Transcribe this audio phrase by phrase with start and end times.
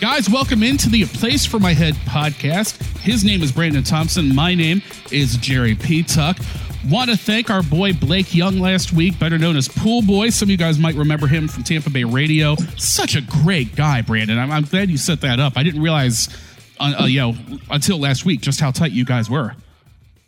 [0.01, 2.77] Guys, welcome into the Place for My Head podcast.
[2.99, 4.35] His name is Brandon Thompson.
[4.35, 6.39] My name is Jerry Petuck.
[6.91, 10.29] Want to thank our boy Blake Young last week, better known as Pool Boy.
[10.29, 12.57] Some of you guys might remember him from Tampa Bay Radio.
[12.77, 14.39] Such a great guy, Brandon.
[14.39, 15.55] I'm, I'm glad you set that up.
[15.57, 16.29] I didn't realize,
[16.79, 17.35] uh, uh, you know,
[17.71, 19.55] until last week just how tight you guys were.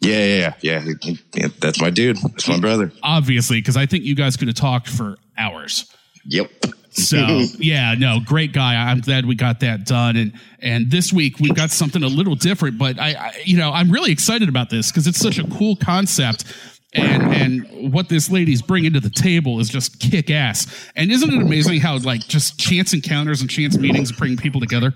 [0.01, 1.15] Yeah, yeah, yeah, yeah.
[1.35, 2.17] yeah that's my dude.
[2.19, 2.93] That's my brother.
[3.03, 5.91] Obviously, because I think you guys could have talked for hours.
[6.27, 6.51] Yep.
[6.91, 7.17] So
[7.59, 8.75] yeah, no, great guy.
[8.75, 10.17] I'm glad we got that done.
[10.17, 13.71] And and this week we got something a little different, but I, I you know
[13.71, 16.45] I'm really excited about this because it's such a cool concept.
[16.95, 20.67] And and what this lady's bringing to the table is just kick ass.
[20.95, 24.95] And isn't it amazing how like just chance encounters and chance meetings bring people together?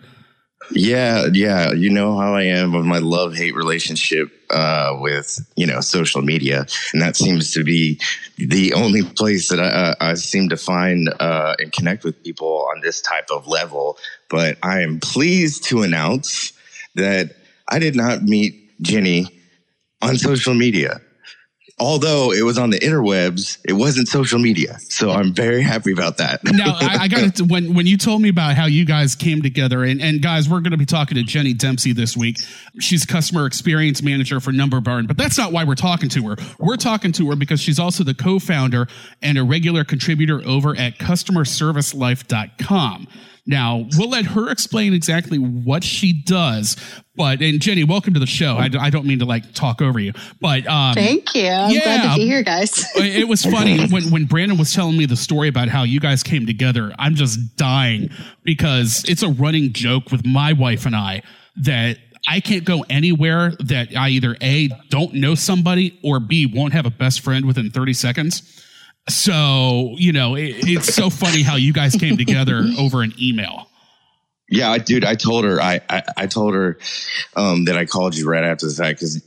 [0.73, 1.73] Yeah, yeah.
[1.73, 6.23] You know how I am with my love hate relationship uh, with you know social
[6.23, 8.01] media, and that seems to be
[8.39, 12.81] the only place that I, I seem to find uh, and connect with people on
[12.83, 13.99] this type of level.
[14.29, 16.53] But I am pleased to announce
[16.95, 17.35] that
[17.69, 19.27] I did not meet Jenny
[20.03, 21.01] on social media
[21.81, 24.79] although it was on the interwebs, it wasn't social media.
[24.81, 26.41] So I'm very happy about that.
[26.45, 29.43] now I, I got it when when you told me about how you guys came
[29.43, 32.39] together, and, and guys, we're going to be talking to Jenny Dempsey this week.
[32.79, 36.37] She's customer experience manager for Number Barn, but that's not why we're talking to her.
[36.59, 38.87] We're talking to her because she's also the co-founder
[39.23, 43.09] and a regular contributor over at customerservicelife.com.
[43.51, 46.77] Now, we'll let her explain exactly what she does.
[47.17, 48.57] But, and Jenny, welcome to the show.
[48.57, 50.69] I, I don't mean to like talk over you, but.
[50.69, 51.49] Um, Thank you.
[51.49, 52.87] I'm yeah, glad to be here, guys.
[52.95, 56.23] it was funny when, when Brandon was telling me the story about how you guys
[56.23, 56.93] came together.
[56.97, 58.11] I'm just dying
[58.45, 61.25] because it's a running joke with my wife and I
[61.57, 61.99] that
[62.29, 66.87] I can't go anywhere that I either A, don't know somebody or B, won't have
[66.87, 68.65] a best friend within 30 seconds.
[69.11, 73.67] So, you know, it, it's so funny how you guys came together over an email.
[74.53, 76.77] Yeah, dude, I told her, I, I, I told her,
[77.37, 79.23] um, that I called you right after the fact because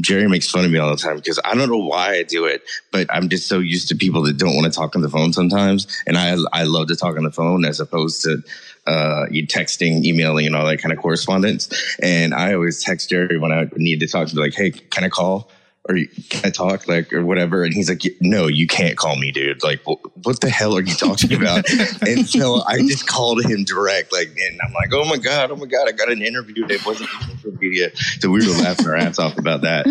[0.00, 2.46] Jerry makes fun of me all the time because I don't know why I do
[2.46, 5.10] it, but I'm just so used to people that don't want to talk on the
[5.10, 5.86] phone sometimes.
[6.06, 8.42] And I, I love to talk on the phone as opposed to,
[8.86, 11.68] uh, texting, emailing and all that kind of correspondence.
[12.02, 15.04] And I always text Jerry when I need to talk to be like, Hey, can
[15.04, 15.50] I call?
[15.88, 15.96] Or
[16.28, 17.64] can I talk like or whatever?
[17.64, 19.62] And he's like, no, you can't call me, dude.
[19.62, 21.64] Like, what the hell are you talking about?
[22.06, 25.56] and so I just called him direct, like, and I'm like, oh my god, oh
[25.56, 28.96] my god, I got an interview that wasn't social media, so we were laughing our
[28.96, 29.86] ass off about that.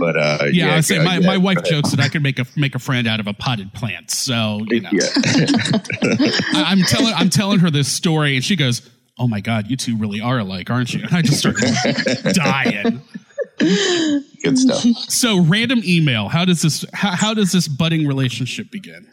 [0.00, 2.46] But uh, yeah, yeah I say my, my wife jokes that I could make a
[2.56, 4.10] make a friend out of a potted plant.
[4.10, 5.08] So you know, yeah.
[6.54, 8.90] I, I'm telling I'm telling her this story, and she goes.
[9.16, 11.04] Oh my God, you two really are alike, aren't you?
[11.04, 11.72] And I just started
[12.34, 13.00] dying.
[13.58, 14.82] Good stuff.
[15.08, 16.28] So, random email.
[16.28, 16.84] How does this?
[16.92, 19.06] How, how does this budding relationship begin?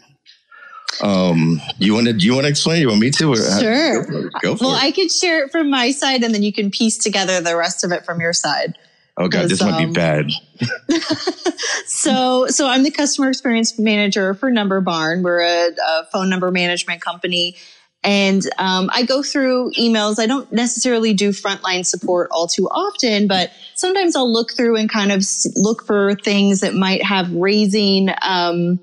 [1.01, 2.13] Um, you want to?
[2.13, 2.81] Do You want to explain?
[2.81, 3.35] You want me to?
[3.35, 4.03] Sure.
[4.03, 4.83] Go for, go for well, it.
[4.83, 7.83] I could share it from my side, and then you can piece together the rest
[7.83, 8.77] of it from your side.
[9.17, 10.31] Oh god, this um, might be um, bad.
[11.85, 15.21] so, so I'm the customer experience manager for Number Barn.
[15.21, 17.55] We're a, a phone number management company,
[18.03, 20.19] and um, I go through emails.
[20.19, 24.89] I don't necessarily do frontline support all too often, but sometimes I'll look through and
[24.89, 25.23] kind of
[25.55, 28.79] look for things that might have raising um,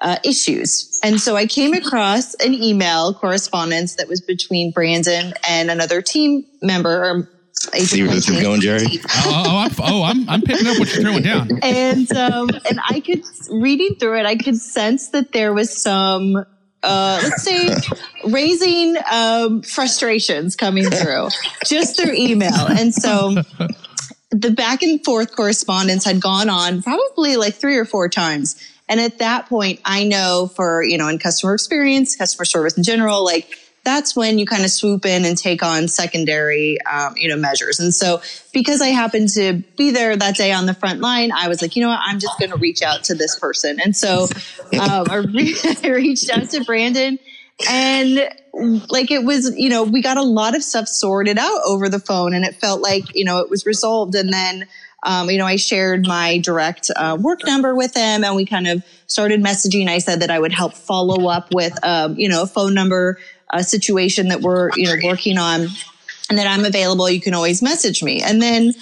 [0.00, 0.98] uh, issues.
[1.04, 6.44] And so I came across an email correspondence that was between Brandon and another team
[6.62, 7.28] member or
[7.60, 8.86] See where this is going, Jerry?
[9.08, 11.58] oh, oh, I'm, oh I'm, I'm picking up what you're throwing down.
[11.60, 16.44] And um, and I could reading through it, I could sense that there was some
[16.82, 17.74] uh, let's say
[18.26, 21.28] raising um, frustrations coming through
[21.66, 22.66] just through email.
[22.68, 23.42] And so
[24.30, 28.62] the back and forth correspondence had gone on probably like three or four times.
[28.88, 32.84] And at that point, I know for, you know, in customer experience, customer service in
[32.84, 37.28] general, like that's when you kind of swoop in and take on secondary, um, you
[37.28, 37.80] know, measures.
[37.80, 38.20] And so
[38.52, 41.74] because I happened to be there that day on the front line, I was like,
[41.74, 43.80] you know what, I'm just going to reach out to this person.
[43.80, 44.24] And so
[44.80, 47.18] um, I, re- I reached out to Brandon
[47.68, 48.28] and
[48.90, 51.98] like it was, you know, we got a lot of stuff sorted out over the
[51.98, 54.14] phone and it felt like, you know, it was resolved.
[54.14, 54.68] And then,
[55.02, 58.66] um, you know, I shared my direct uh, work number with him and we kind
[58.66, 59.88] of started messaging.
[59.88, 63.18] I said that I would help follow up with, um, you know, a phone number
[63.52, 65.68] a situation that we're, you know, working on
[66.28, 67.08] and that I'm available.
[67.08, 68.20] You can always message me.
[68.22, 68.72] And then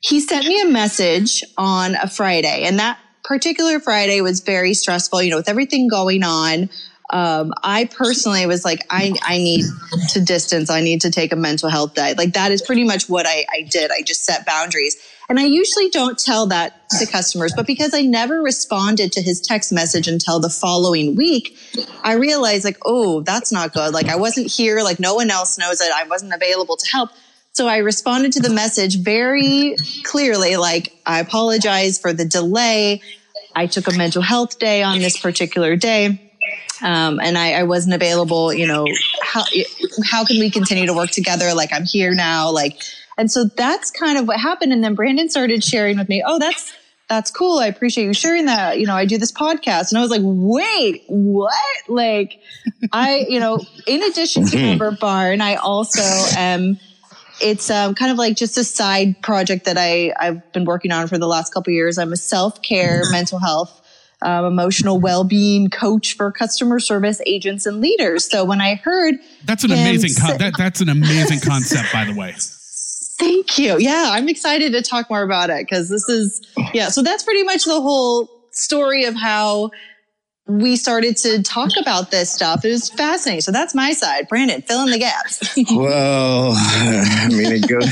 [0.00, 5.22] he sent me a message on a Friday and that particular Friday was very stressful,
[5.22, 6.70] you know, with everything going on.
[7.12, 9.64] Um, I personally was like, I, I need
[10.10, 10.70] to distance.
[10.70, 12.14] I need to take a mental health day.
[12.16, 13.90] Like that is pretty much what I, I did.
[13.90, 14.96] I just set boundaries.
[15.30, 19.40] And I usually don't tell that to customers, but because I never responded to his
[19.40, 21.56] text message until the following week,
[22.02, 23.94] I realized like, oh, that's not good.
[23.94, 24.82] Like I wasn't here.
[24.82, 27.10] Like no one else knows that I wasn't available to help.
[27.52, 33.00] So I responded to the message very clearly, like, I apologize for the delay.
[33.54, 36.32] I took a mental health day on this particular day.
[36.82, 38.86] Um, and I, I, wasn't available, you know,
[39.22, 39.44] how,
[40.02, 41.52] how can we continue to work together?
[41.52, 42.80] Like I'm here now, like,
[43.20, 44.72] and so that's kind of what happened.
[44.72, 46.72] And then Brandon started sharing with me, oh, that's,
[47.06, 47.58] that's cool.
[47.58, 48.80] I appreciate you sharing that.
[48.80, 49.90] You know, I do this podcast.
[49.90, 51.52] And I was like, wait, what?
[51.86, 52.40] Like,
[52.92, 56.00] I, you know, in addition to Number Barn, I also
[56.34, 56.78] am,
[57.42, 61.06] it's um, kind of like just a side project that I, I've been working on
[61.06, 61.98] for the last couple years.
[61.98, 63.76] I'm a self care mental health
[64.22, 68.30] um, emotional well-being coach for customer service agents and leaders.
[68.30, 72.14] So when I heard that's an amazing con- that, that's an amazing concept, by the
[72.14, 72.34] way.
[73.20, 73.78] Thank you.
[73.78, 76.40] Yeah, I'm excited to talk more about it because this is
[76.72, 76.88] yeah.
[76.88, 79.70] So that's pretty much the whole story of how
[80.46, 82.64] we started to talk about this stuff.
[82.64, 83.42] It was fascinating.
[83.42, 84.28] So that's my side.
[84.28, 85.40] Brandon, fill in the gaps.
[85.70, 87.88] well, I mean, it goes,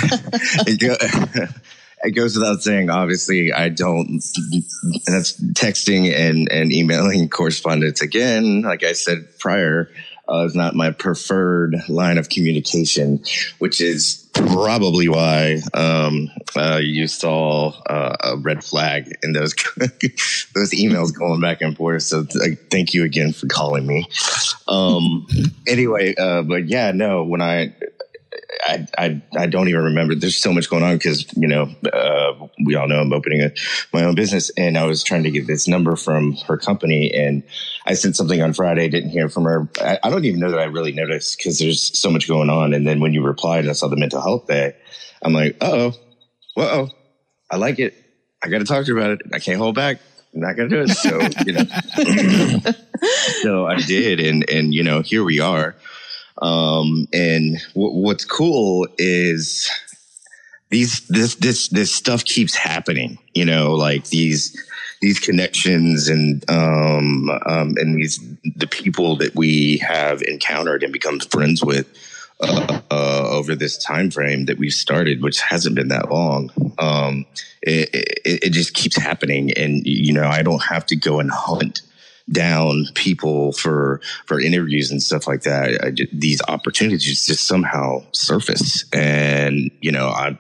[0.67, 1.49] it goes,
[2.03, 4.23] it goes without saying, obviously, I don't,
[5.07, 8.63] that's texting and, and emailing correspondence again.
[8.63, 9.91] Like I said prior,
[10.31, 13.23] uh, is not my preferred line of communication,
[13.59, 19.55] which is probably why um, uh, you saw uh, a red flag in those
[20.55, 22.03] those emails going back and forth.
[22.03, 24.07] So th- thank you again for calling me.
[24.67, 25.27] Um,
[25.67, 27.75] anyway, uh, but yeah, no, when I
[28.67, 30.15] I, I, I don't even remember.
[30.15, 33.53] There's so much going on because you know uh, we all know I'm opening a,
[33.93, 37.43] my own business, and I was trying to get this number from her company, and
[37.87, 39.69] I sent something on Friday, didn't hear from her.
[39.81, 42.73] I, I don't even know that I really noticed because there's so much going on.
[42.73, 44.75] And then when you replied, and I saw the mental health day.
[45.21, 45.93] I'm like, oh,
[46.55, 46.91] whoa,
[47.51, 47.95] I like it.
[48.43, 49.23] I got to talk to her about it.
[49.35, 49.99] I can't hold back.
[50.35, 50.91] I'm not gonna do it.
[50.91, 52.73] So you know,
[53.43, 55.75] so I did, and and you know, here we are.
[56.41, 59.71] Um, and w- what's cool is
[60.71, 63.19] these this this this stuff keeps happening.
[63.35, 64.57] You know, like these
[65.01, 68.21] these connections and um, um, and these
[68.57, 71.87] the people that we have encountered and become friends with
[72.41, 76.51] uh, uh, over this time frame that we've started, which hasn't been that long.
[76.79, 77.27] Um,
[77.63, 81.31] it, it, it, just keeps happening, and you know, I don't have to go and
[81.31, 81.83] hunt
[82.31, 85.85] down people for for interviews and stuff like that.
[85.85, 90.39] I, these opportunities just somehow surface, and you know, I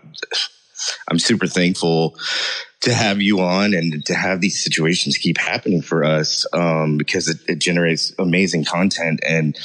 [1.10, 2.16] I'm super thankful
[2.80, 7.28] to have you on and to have these situations keep happening for us um, because
[7.28, 9.18] it, it, generates amazing content.
[9.26, 9.58] And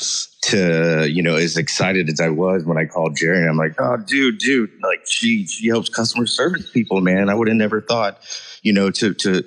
[0.44, 3.96] to you know as excited as i was when i called jerry i'm like oh
[3.96, 7.30] dude dude like she she helps customer service people man.
[7.30, 8.20] I would have never thought
[8.62, 9.46] you know to to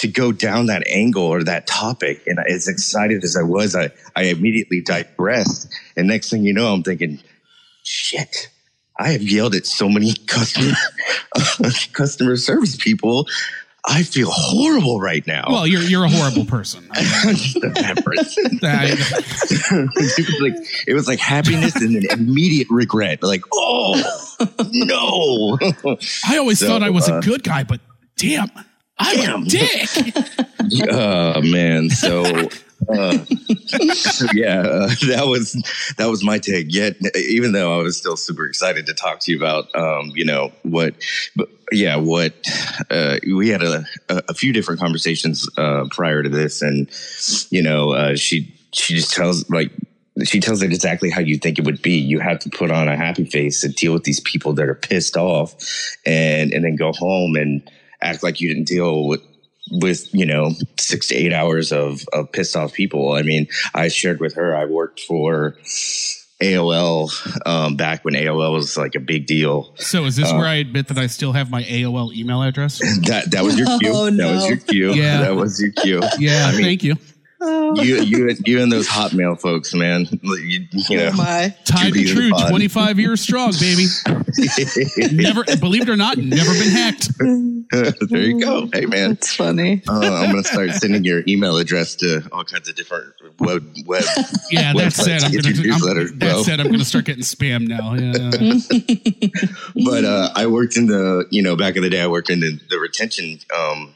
[0.00, 2.22] to go down that angle or that topic.
[2.26, 5.68] And as excited as I was, I, I immediately digressed.
[5.94, 7.20] And next thing you know, I'm thinking,
[7.82, 8.48] shit,
[8.98, 10.72] I have yelled at so many customer,
[11.92, 13.26] customer service people.
[13.86, 15.44] I feel horrible right now.
[15.48, 16.86] Well, you're you're a horrible person.
[16.92, 18.44] I'm just a bad person.
[18.62, 23.22] it was like it was like happiness and then immediate regret.
[23.22, 23.94] Like, oh
[24.60, 25.58] no!
[26.26, 27.80] I always so, thought I was uh, a good guy, but
[28.18, 28.50] damn,
[29.00, 29.88] I'm a dick.
[30.90, 32.22] oh man, so
[32.88, 33.18] uh,
[34.34, 35.52] yeah, uh, that was
[35.96, 36.66] that was my take.
[36.72, 40.24] Yet, even though I was still super excited to talk to you about, um, you
[40.24, 40.94] know what,
[41.36, 42.34] but yeah, what
[42.90, 46.90] uh, we had a, a few different conversations uh, prior to this, and
[47.50, 49.72] you know, uh, she she just tells like
[50.24, 51.98] she tells it exactly how you think it would be.
[51.98, 54.74] You have to put on a happy face and deal with these people that are
[54.74, 55.54] pissed off,
[56.04, 57.62] and and then go home and
[58.02, 59.22] act like you didn't deal with
[59.70, 63.12] with you know six to eight hours of of pissed off people.
[63.12, 65.56] I mean, I shared with her I worked for
[66.40, 69.74] AOL um, back when AOL was like a big deal.
[69.76, 72.78] So is this uh, where I admit that I still have my AOL email address?
[73.06, 73.90] That that was your cue.
[74.00, 74.28] Oh, no.
[74.28, 74.94] That was your cue.
[74.94, 76.00] Yeah, that was your cue.
[76.18, 76.96] Yeah, I mean, thank you.
[77.42, 77.80] Oh.
[77.80, 80.06] You, you, you, and those Hotmail folks, man.
[80.40, 81.54] You, you know, oh my.
[81.64, 83.86] tied to true, twenty five years strong, baby.
[85.12, 87.08] never, believe it or not, never been hacked.
[88.10, 88.68] there you go.
[88.72, 89.82] Hey, man, it's funny.
[89.88, 94.04] Uh, I'm gonna start sending your email address to all kinds of different web web.
[94.50, 95.22] Yeah, that's said.
[95.24, 97.94] I'm gonna, I'm, that said, I'm gonna start getting spam now.
[97.94, 99.84] Yeah.
[99.84, 102.40] but uh, I worked in the, you know, back in the day, I worked in
[102.40, 103.94] the, the retention um,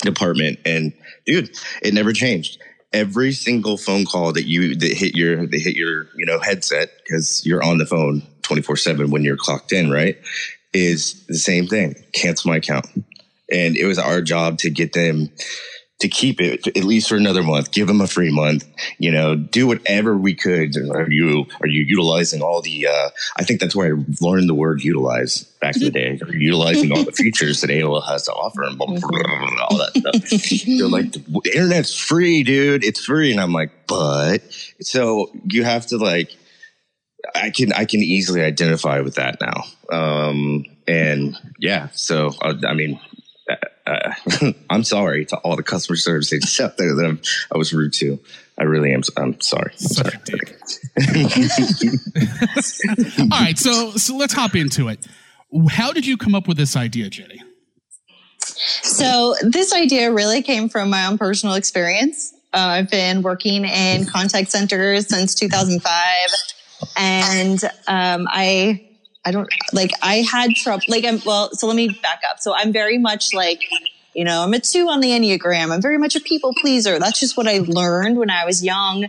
[0.00, 0.92] department, and
[1.26, 1.50] dude,
[1.82, 2.58] it never changed
[2.96, 6.90] every single phone call that you that hit your that hit your you know headset
[7.04, 10.18] because you're on the phone 24 7 when you're clocked in right
[10.72, 12.86] is the same thing cancel my account.
[13.50, 15.30] And it was our job to get them
[15.98, 18.66] to keep it at least for another month, give them a free month,
[18.98, 20.76] you know, do whatever we could.
[20.76, 24.54] Are you, are you utilizing all the, uh, I think that's where I learned the
[24.54, 26.18] word utilize back in the day.
[26.20, 29.08] Are you utilizing all the features that AOL has to offer and blah, blah, blah,
[29.08, 30.66] blah, all that stuff.
[30.78, 32.84] They're like, the internet's free, dude.
[32.84, 33.30] It's free.
[33.30, 34.42] And I'm like, but
[34.82, 36.30] so you have to like,
[37.34, 39.64] I can, I can easily identify with that now.
[39.90, 43.00] Um, and yeah, so, uh, I mean,
[43.86, 44.12] uh,
[44.70, 47.20] I'm sorry to all the customer service agents out there that I'm,
[47.52, 48.20] i was rude to.
[48.58, 49.02] I really am.
[49.16, 49.72] I'm sorry.
[49.72, 50.18] I'm sorry.
[53.20, 55.06] all right, so so let's hop into it.
[55.68, 57.42] How did you come up with this idea, Jenny?
[58.40, 62.32] So this idea really came from my own personal experience.
[62.54, 66.30] Uh, I've been working in contact centers since 2005,
[66.96, 68.85] and um, I
[69.26, 72.38] I don't like I had trouble like I'm well so let me back up.
[72.38, 73.60] So I'm very much like
[74.14, 75.70] you know, I'm a two on the Enneagram.
[75.70, 76.98] I'm very much a people pleaser.
[76.98, 79.08] That's just what I learned when I was young.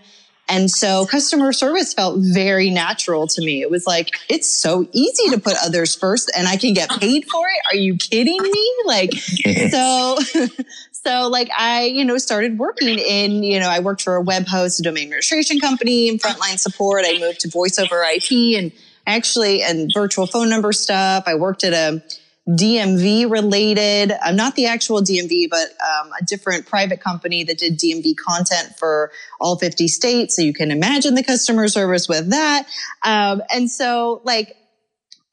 [0.50, 3.62] And so customer service felt very natural to me.
[3.62, 7.26] It was like, it's so easy to put others first and I can get paid
[7.26, 7.74] for it.
[7.74, 8.74] Are you kidding me?
[8.86, 9.14] Like,
[9.72, 10.18] so,
[10.92, 14.48] so like I, you know, started working in, you know, I worked for a web
[14.48, 17.04] host, a domain registration company and frontline support.
[17.06, 18.72] I moved to voice over IP and
[19.08, 21.24] actually and virtual phone number stuff.
[21.26, 22.04] I worked at a
[22.48, 27.78] DMV related, uh, not the actual DMV, but um, a different private company that did
[27.78, 29.12] DMV content for
[29.42, 30.36] all 50 states.
[30.36, 32.66] So you can imagine the customer service with that.
[33.04, 34.56] Um, and so like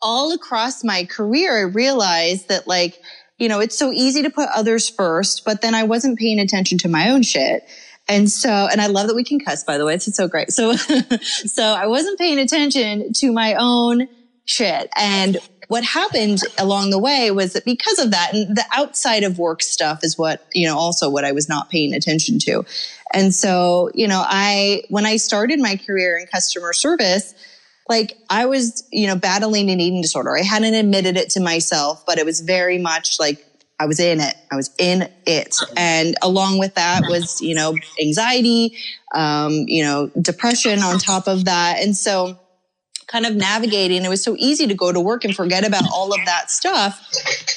[0.02, 3.00] all across my career, I realized that like,
[3.38, 6.78] you know, it's so easy to put others first, but then I wasn't paying attention
[6.78, 7.62] to my own shit.
[8.08, 9.94] And so, and I love that we can cuss, by the way.
[9.94, 10.52] It's so great.
[10.52, 10.72] So,
[11.22, 14.08] so I wasn't paying attention to my own
[14.44, 14.90] shit.
[14.96, 19.38] And what happened along the way was that because of that, and the outside of
[19.38, 22.64] work stuff is what, you know, also what I was not paying attention to.
[23.12, 27.34] And so, you know, I, when I started my career in customer service,
[27.88, 30.36] like I was, you know, battling an eating disorder.
[30.36, 33.44] I hadn't admitted it to myself, but it was very much like
[33.78, 34.34] I was in it.
[34.52, 35.56] I was in it.
[35.76, 38.76] And along with that was, you know, anxiety,
[39.14, 41.82] um, you know, depression on top of that.
[41.82, 42.38] And so
[43.06, 46.12] kind of navigating, it was so easy to go to work and forget about all
[46.12, 47.10] of that stuff.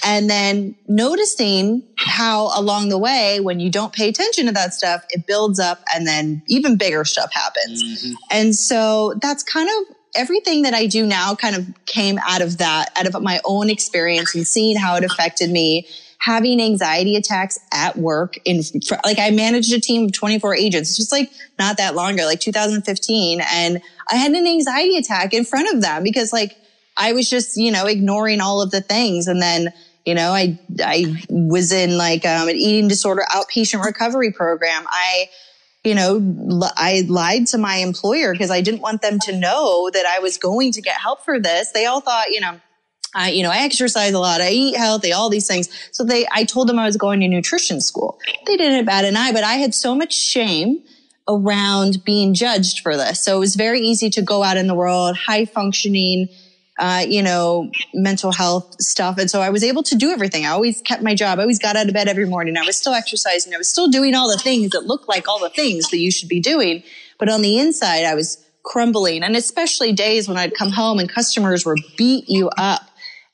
[0.03, 5.05] And then noticing how along the way, when you don't pay attention to that stuff,
[5.09, 7.83] it builds up and then even bigger stuff happens.
[7.83, 8.13] Mm-hmm.
[8.31, 12.57] And so that's kind of everything that I do now kind of came out of
[12.57, 15.87] that, out of my own experience and seeing how it affected me
[16.19, 18.61] having anxiety attacks at work in
[19.05, 20.97] like I managed a team of 24 agents.
[20.97, 23.81] Just like not that long ago like 2015 and
[24.11, 26.57] I had an anxiety attack in front of them because like
[26.97, 29.27] I was just you know ignoring all of the things.
[29.27, 29.71] And then
[30.05, 34.85] you know I I was in like um, an eating disorder outpatient recovery program.
[34.87, 35.29] I
[35.83, 36.21] you know,
[36.75, 40.37] I lied to my employer because I didn't want them to know that I was
[40.37, 41.71] going to get help for this.
[41.71, 42.59] They all thought, you know,
[43.17, 44.41] I, you know, I exercise a lot.
[44.41, 45.69] I eat healthy, all these things.
[45.91, 48.19] So they, I told them I was going to nutrition school.
[48.45, 50.83] They didn't bat an eye, but I had so much shame
[51.27, 53.23] around being judged for this.
[53.23, 56.29] So it was very easy to go out in the world, high functioning,
[56.77, 59.17] uh, you know, mental health stuff.
[59.17, 60.45] And so I was able to do everything.
[60.45, 61.39] I always kept my job.
[61.39, 62.55] I always got out of bed every morning.
[62.55, 63.53] I was still exercising.
[63.53, 66.11] I was still doing all the things that look like all the things that you
[66.11, 66.83] should be doing.
[67.17, 69.23] But on the inside, I was crumbling.
[69.23, 72.86] And especially days when I'd come home and customers were beat you up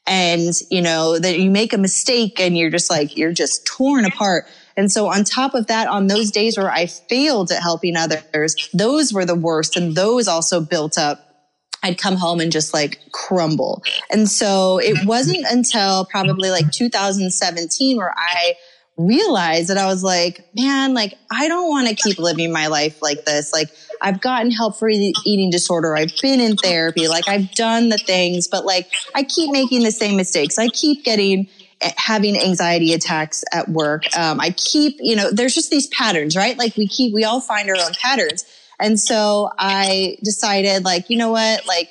[0.05, 4.05] and you know that you make a mistake and you're just like you're just torn
[4.05, 4.45] apart
[4.75, 8.69] and so on top of that on those days where i failed at helping others
[8.73, 11.29] those were the worst and those also built up
[11.83, 13.83] I'd come home and just like crumble.
[14.09, 18.55] And so it wasn't until probably like 2017 where I
[18.97, 23.01] realized that I was like, man, like I don't want to keep living my life
[23.01, 23.51] like this.
[23.51, 23.69] Like
[24.01, 25.95] I've gotten help for eating disorder.
[25.95, 27.07] I've been in therapy.
[27.07, 30.59] Like I've done the things, but like I keep making the same mistakes.
[30.59, 31.47] I keep getting
[31.81, 34.03] eh, having anxiety attacks at work.
[34.15, 36.57] Um, I keep, you know, there's just these patterns, right?
[36.57, 38.45] Like we keep, we all find our own patterns.
[38.79, 41.65] And so I decided like, you know what?
[41.65, 41.89] Like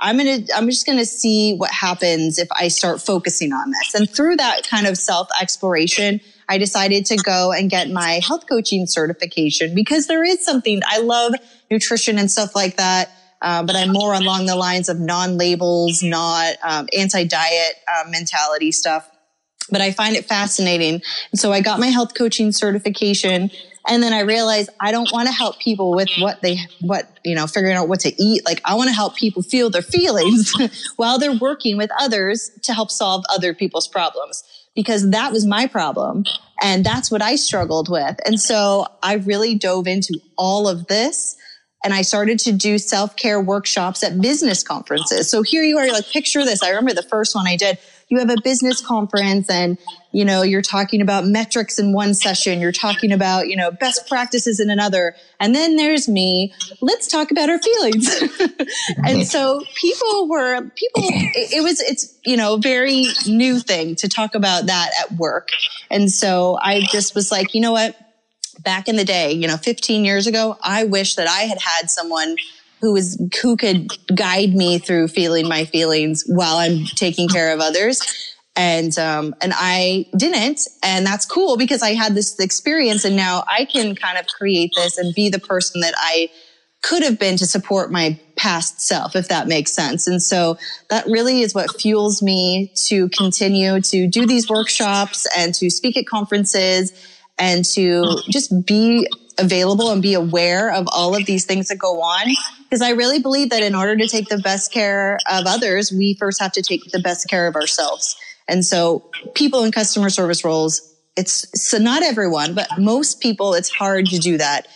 [0.00, 3.70] I'm going to, I'm just going to see what happens if I start focusing on
[3.70, 3.94] this.
[3.94, 6.20] And through that kind of self exploration,
[6.52, 10.98] I decided to go and get my health coaching certification because there is something I
[10.98, 11.32] love
[11.70, 13.10] nutrition and stuff like that.
[13.40, 18.04] Uh, but I'm more along the lines of non labels, not um, anti diet uh,
[18.10, 19.08] mentality stuff.
[19.70, 21.00] but I find it fascinating.
[21.30, 23.50] And so I got my health coaching certification.
[23.88, 27.34] And then I realized I don't want to help people with what they, what, you
[27.34, 28.44] know, figuring out what to eat.
[28.44, 30.52] Like I want to help people feel their feelings
[30.96, 35.66] while they're working with others to help solve other people's problems because that was my
[35.66, 36.24] problem.
[36.62, 38.16] And that's what I struggled with.
[38.24, 41.36] And so I really dove into all of this
[41.84, 45.28] and I started to do self care workshops at business conferences.
[45.30, 46.62] So here you are, like, picture this.
[46.62, 47.78] I remember the first one I did.
[48.12, 49.78] You have a business conference and,
[50.10, 52.60] you know, you're talking about metrics in one session.
[52.60, 55.16] You're talking about, you know, best practices in another.
[55.40, 56.52] And then there's me.
[56.82, 58.22] Let's talk about our feelings.
[59.06, 63.96] and so people were, people, it, it was, it's, you know, a very new thing
[63.96, 65.48] to talk about that at work.
[65.90, 67.96] And so I just was like, you know what?
[68.62, 71.88] back in the day, you know, 15 years ago, I wish that I had had
[71.88, 72.36] someone
[72.82, 77.60] who was who could guide me through feeling my feelings while I'm taking care of
[77.60, 78.34] others.
[78.54, 83.44] And um, and I didn't, and that's cool because I had this experience, and now
[83.48, 86.28] I can kind of create this and be the person that I
[86.82, 90.06] could have been to support my past self, if that makes sense.
[90.06, 90.58] And so
[90.90, 95.96] that really is what fuels me to continue to do these workshops and to speak
[95.96, 96.92] at conferences
[97.38, 99.08] and to just be
[99.38, 102.34] available and be aware of all of these things that go on.
[102.72, 106.14] Because I really believe that in order to take the best care of others, we
[106.14, 108.16] first have to take the best care of ourselves.
[108.48, 110.80] And so people in customer service roles,
[111.14, 114.68] it's so not everyone, but most people, it's hard to do that.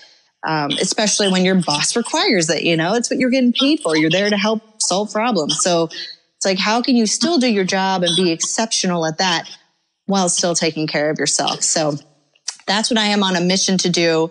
[0.47, 3.97] Um, especially when your boss requires it, you know, it's what you're getting paid for.
[3.97, 5.63] You're there to help solve problems.
[5.63, 9.49] So it's like, how can you still do your job and be exceptional at that
[10.05, 11.63] while still taking care of yourself?
[11.63, 11.95] So
[12.67, 14.29] that's what I am on a mission to do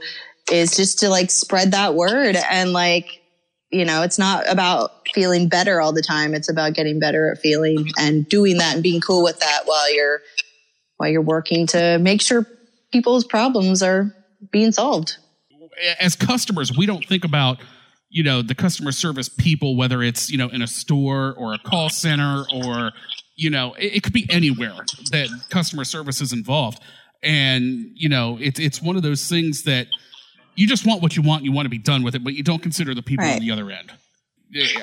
[0.52, 3.24] is just to like spread that word and like,
[3.72, 6.34] you know, it's not about feeling better all the time.
[6.34, 9.94] It's about getting better at feeling and doing that and being cool with that while
[9.94, 10.22] you're,
[10.98, 12.46] while you're working to make sure
[12.92, 14.16] people's problems are
[14.52, 15.18] being solved.
[16.00, 17.58] As customers, we don't think about,
[18.10, 21.58] you know, the customer service people, whether it's, you know, in a store or a
[21.60, 22.92] call center or,
[23.36, 24.78] you know, it, it could be anywhere
[25.12, 26.82] that customer service is involved
[27.26, 29.88] and you know it's it's one of those things that
[30.56, 32.44] you just want what you want you want to be done with it but you
[32.44, 33.36] don't consider the people right.
[33.36, 33.92] on the other end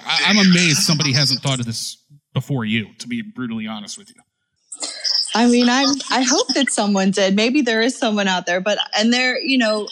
[0.04, 1.96] I, i'm amazed somebody hasn't thought of this
[2.34, 4.20] before you to be brutally honest with you
[5.34, 8.78] i mean i i hope that someone did maybe there is someone out there but
[8.96, 9.88] and there you know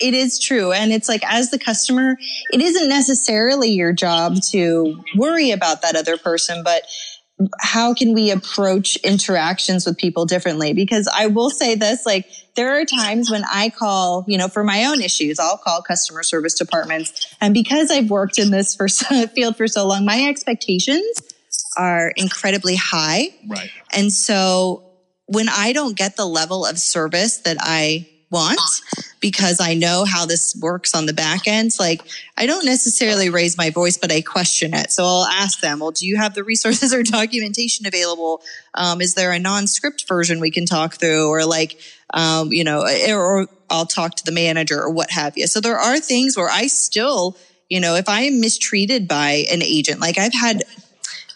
[0.00, 0.72] it is true.
[0.72, 2.16] And it's like, as the customer,
[2.52, 6.84] it isn't necessarily your job to worry about that other person, but
[7.60, 10.72] how can we approach interactions with people differently?
[10.72, 14.64] Because I will say this, like there are times when I call, you know, for
[14.64, 17.34] my own issues, I'll call customer service departments.
[17.40, 21.22] And because I've worked in this for so, field for so long, my expectations
[21.76, 23.28] are incredibly high.
[23.46, 23.70] Right.
[23.92, 24.84] And so
[25.26, 28.60] when I don't get the level of service that I want
[29.20, 31.72] because I know how this works on the back end.
[31.78, 32.02] Like
[32.36, 34.92] I don't necessarily raise my voice, but I question it.
[34.92, 38.42] So I'll ask them, well, do you have the resources or documentation available?
[38.74, 41.80] Um, is there a non-script version we can talk through or like,
[42.12, 45.46] um, you know, or, or I'll talk to the manager or what have you.
[45.46, 47.36] So there are things where I still,
[47.68, 50.62] you know, if I am mistreated by an agent, like I've had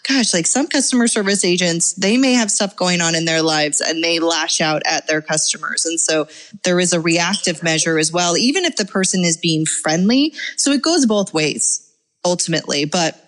[0.07, 3.79] gosh, like some customer service agents, they may have stuff going on in their lives
[3.79, 5.85] and they lash out at their customers.
[5.85, 6.27] And so
[6.63, 10.33] there is a reactive measure as well, even if the person is being friendly.
[10.57, 11.89] So it goes both ways
[12.25, 12.85] ultimately.
[12.85, 13.19] But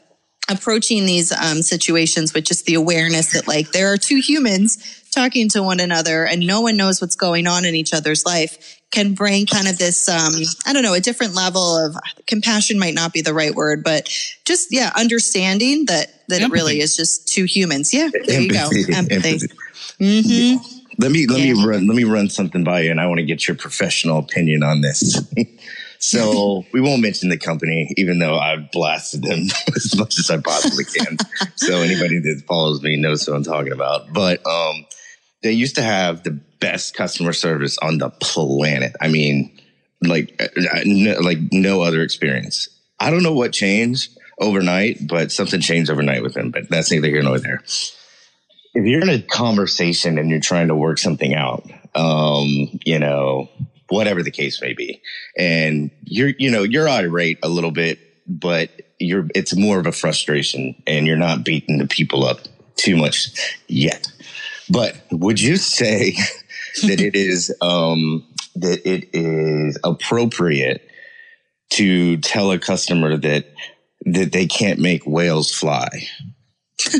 [0.50, 5.50] approaching these um, situations with just the awareness that like there are two humans talking
[5.50, 9.14] to one another and no one knows what's going on in each other's life can
[9.14, 10.34] bring kind of this um,
[10.68, 11.96] i don't know a different level of
[12.28, 14.08] compassion might not be the right word but
[14.46, 16.44] just yeah understanding that that empathy.
[16.44, 18.44] it really is just two humans yeah there empathy.
[18.44, 19.48] you go empathy, empathy.
[20.00, 21.02] Mm-hmm.
[21.02, 21.54] let me let yeah.
[21.54, 24.20] me run let me run something by you and i want to get your professional
[24.20, 25.22] opinion on this
[26.06, 30.38] So we won't mention the company, even though I've blasted them as much as I
[30.38, 31.18] possibly can.
[31.56, 34.14] so anybody that follows me knows what I'm talking about.
[34.14, 34.86] But um,
[35.44, 38.96] they used to have the best customer service on the planet.
[39.02, 39.52] I mean,
[40.02, 42.70] like uh, no, like no other experience.
[43.00, 46.52] I don't know what changed overnight, but something changed overnight with them.
[46.52, 47.62] But that's neither here nor there.
[48.74, 51.64] If you're in a conversation and you're trying to work something out,
[51.96, 53.50] um, you know,
[53.90, 55.02] whatever the case may be,
[55.38, 58.70] and you're you know you're irate a little bit, but
[59.00, 62.40] you're it's more of a frustration, and you're not beating the people up
[62.76, 64.12] too much yet.
[64.70, 66.12] But would you say
[66.84, 70.90] that it is um, that it is appropriate
[71.72, 73.46] to tell a customer that
[74.06, 75.88] that they can't make whales fly?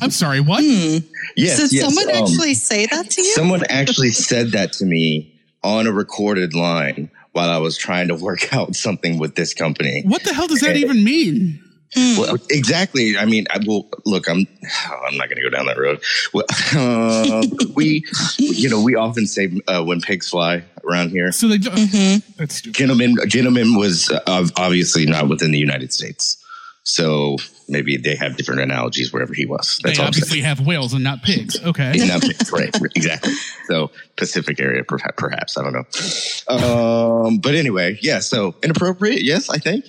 [0.00, 0.62] I'm sorry, what?
[0.62, 1.04] Yes,
[1.36, 3.32] Did yes, someone um, actually say that to you?
[3.32, 8.14] Someone actually said that to me on a recorded line while I was trying to
[8.14, 10.02] work out something with this company.
[10.06, 11.62] What the hell does that even mean?
[11.96, 13.16] Well, exactly.
[13.18, 14.28] I mean, I will look.
[14.28, 14.46] I'm.
[15.06, 16.00] I'm not going to go down that road.
[16.32, 17.42] Well, uh,
[17.74, 18.04] we,
[18.38, 21.32] you know, we often say uh, when pigs fly around here.
[21.32, 22.32] So they ju- Mm-hmm.
[22.38, 22.76] that's stupid.
[22.76, 26.36] Gentleman, gentleman was uh, obviously not within the United States,
[26.84, 27.36] so
[27.68, 29.78] maybe they have different analogies wherever he was.
[29.82, 30.06] That's They all saying.
[30.08, 31.60] obviously have whales and not pigs.
[31.62, 31.92] Okay.
[31.96, 33.32] Not pigs, right, exactly.
[33.66, 35.56] So Pacific area, perha- perhaps.
[35.58, 37.26] I don't know.
[37.26, 38.20] Um, but anyway, yeah.
[38.20, 39.22] So inappropriate.
[39.22, 39.86] Yes, I think.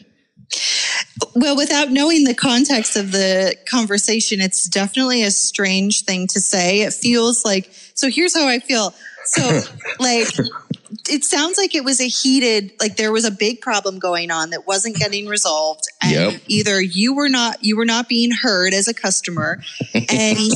[1.36, 6.82] Well, without knowing the context of the conversation, it's definitely a strange thing to say.
[6.82, 8.94] It feels like, so here's how I feel.
[9.26, 9.62] So,
[10.00, 10.28] like,
[11.10, 14.50] it sounds like it was a heated, like there was a big problem going on
[14.52, 15.86] that wasn't getting resolved.
[16.02, 16.42] And Yep.
[16.48, 19.62] either you were not, you were not being heard as a customer.
[19.94, 20.52] And,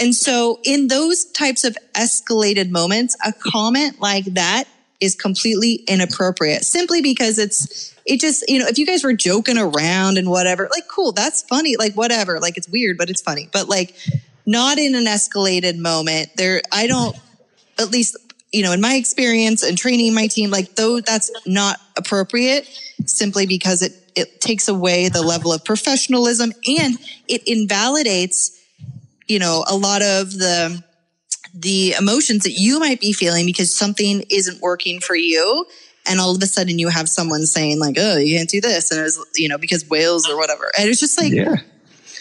[0.00, 4.64] and so in those types of escalated moments, a comment like that
[5.00, 9.58] is completely inappropriate simply because it's it just you know if you guys were joking
[9.58, 13.48] around and whatever like cool that's funny like whatever like it's weird but it's funny
[13.52, 13.94] but like
[14.46, 17.16] not in an escalated moment there i don't
[17.78, 18.16] at least
[18.50, 22.66] you know in my experience and training my team like though that's not appropriate
[23.04, 26.96] simply because it it takes away the level of professionalism and
[27.28, 28.58] it invalidates
[29.28, 30.82] you know a lot of the
[31.54, 35.66] the emotions that you might be feeling because something isn't working for you
[36.08, 38.90] and all of a sudden you have someone saying like oh you can't do this
[38.90, 41.56] and it was you know because whales or whatever and it's just like Yeah.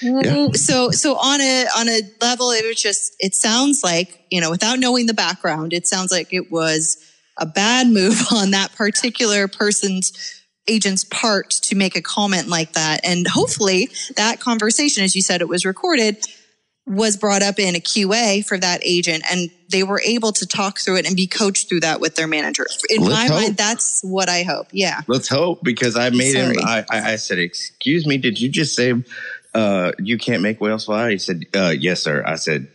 [0.02, 0.50] Yeah.
[0.54, 4.52] so so on a on a level it was just it sounds like you know
[4.52, 6.98] without knowing the background it sounds like it was
[7.38, 10.14] a bad move on that particular person's
[10.68, 15.42] agent's part to make a comment like that and hopefully that conversation as you said
[15.42, 16.18] it was recorded
[16.88, 20.80] was brought up in a QA for that agent and they were able to talk
[20.80, 22.66] through it and be coached through that with their manager.
[22.90, 23.42] In Let's my hope.
[23.42, 24.68] mind, that's what I hope.
[24.72, 25.02] Yeah.
[25.08, 26.54] Let's hope because I made him.
[26.54, 26.64] Sorry.
[26.66, 28.94] I, I, I said, "Excuse me, did you just say
[29.54, 32.68] uh, you can't make whales fly?" He said, uh, "Yes, sir." I said,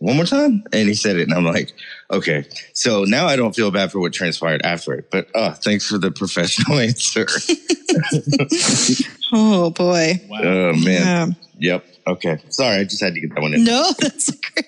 [0.00, 1.72] "One more time," and he said it, and I'm like,
[2.10, 5.86] "Okay." So now I don't feel bad for what transpired after it, but uh, thanks
[5.86, 7.26] for the professional answer.
[9.32, 10.20] Oh boy.
[10.28, 10.38] Wow.
[10.42, 11.74] oh man, Yeah.
[11.74, 11.84] yep.
[12.06, 13.64] Okay, sorry, I just had to get that one in.
[13.64, 14.64] No, that's great.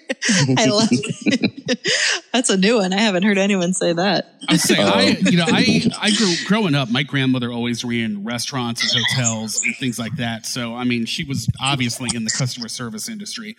[0.58, 2.20] I love it.
[2.34, 2.92] that's a new one.
[2.92, 4.34] I haven't heard anyone say that.
[4.46, 4.86] I say Oh.
[4.90, 6.90] I, you know, I, I grew growing up.
[6.90, 10.44] My grandmother always ran restaurants and hotels and things like that.
[10.44, 13.56] So I mean, she was obviously in the customer service industry,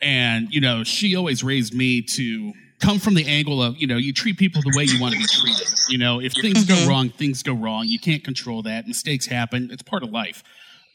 [0.00, 3.96] and you know, she always raised me to come from the angle of you know,
[3.96, 5.68] you treat people the way you want to be treated.
[5.88, 6.88] You know, if things go mm-hmm.
[6.88, 7.86] wrong, things go wrong.
[7.86, 8.86] You can't control that.
[8.86, 9.68] Mistakes happen.
[9.70, 10.42] It's part of life.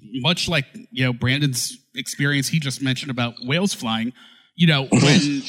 [0.01, 4.13] Much like you know Brandon's experience, he just mentioned about whales flying.
[4.55, 5.41] You know, when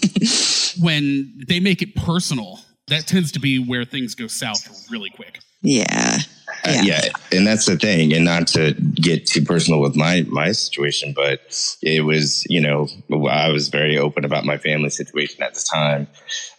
[0.80, 5.40] when they make it personal, that tends to be where things go south really quick.
[5.62, 6.18] Yeah.
[6.64, 7.00] Uh, yeah.
[7.32, 8.12] and that's the thing.
[8.12, 11.40] And not to get too personal with my my situation, but
[11.82, 12.88] it was you know
[13.28, 16.08] I was very open about my family situation at the time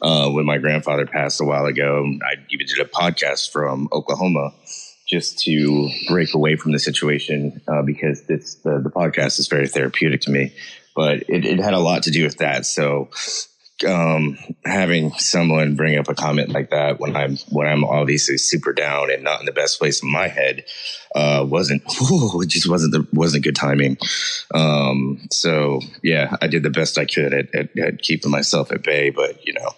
[0.02, 2.06] uh, when my grandfather passed a while ago.
[2.24, 4.54] I even did a podcast from Oklahoma
[5.08, 9.68] just to break away from the situation uh, because this the, the podcast is very
[9.68, 10.54] therapeutic to me.
[10.96, 12.66] But it, it had a lot to do with that.
[12.66, 13.10] So
[13.84, 18.74] um, having someone bring up a comment like that when I'm when I'm obviously super
[18.74, 20.66] down and not in the best place in my head
[21.16, 23.98] uh, wasn't whew, it just wasn't the wasn't good timing.
[24.54, 28.84] Um, so yeah, I did the best I could at, at, at keeping myself at
[28.84, 29.72] bay, but you know,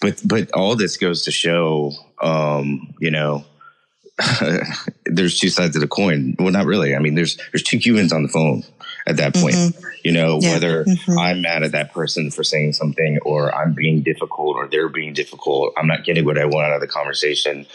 [0.00, 3.44] but but all this goes to show, um, you know.
[5.06, 6.36] there's two sides of the coin.
[6.38, 6.94] Well, not really.
[6.94, 8.62] I mean, there's there's two humans on the phone
[9.06, 9.56] at that point.
[10.04, 10.52] You know, Yeah.
[10.54, 11.18] whether Mhm.
[11.18, 15.12] I'm mad at that person for saying something, or I'm being difficult, or they're being
[15.12, 15.72] difficult.
[15.76, 17.66] I'm not getting what I want out of the conversation.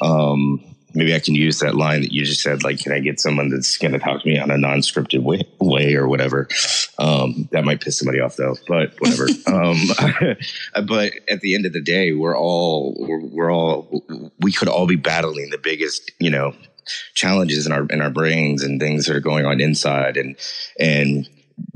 [0.00, 0.62] Um,
[0.94, 3.48] maybe I can use that line that you just said, like, can I get someone
[3.50, 6.48] that's going to talk to me on a non-scripted way, way or whatever?
[6.98, 9.26] Um, that might piss somebody off though, but whatever.
[9.46, 9.76] um,
[10.86, 14.04] but at the end of the day, we're all, we're, we're all,
[14.40, 16.54] we could all be battling the biggest, you know,
[17.14, 20.16] challenges in our, in our brains and things that are going on inside.
[20.16, 20.36] And,
[20.78, 21.28] and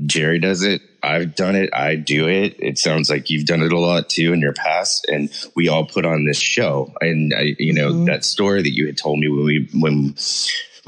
[0.05, 0.81] Jerry does it.
[1.01, 1.69] I've done it.
[1.73, 2.57] I do it.
[2.59, 5.85] It sounds like you've done it a lot too in your past, and we all
[5.85, 6.93] put on this show.
[6.99, 8.05] And I, you know Mhm.
[8.07, 10.13] that story that you had told me when we when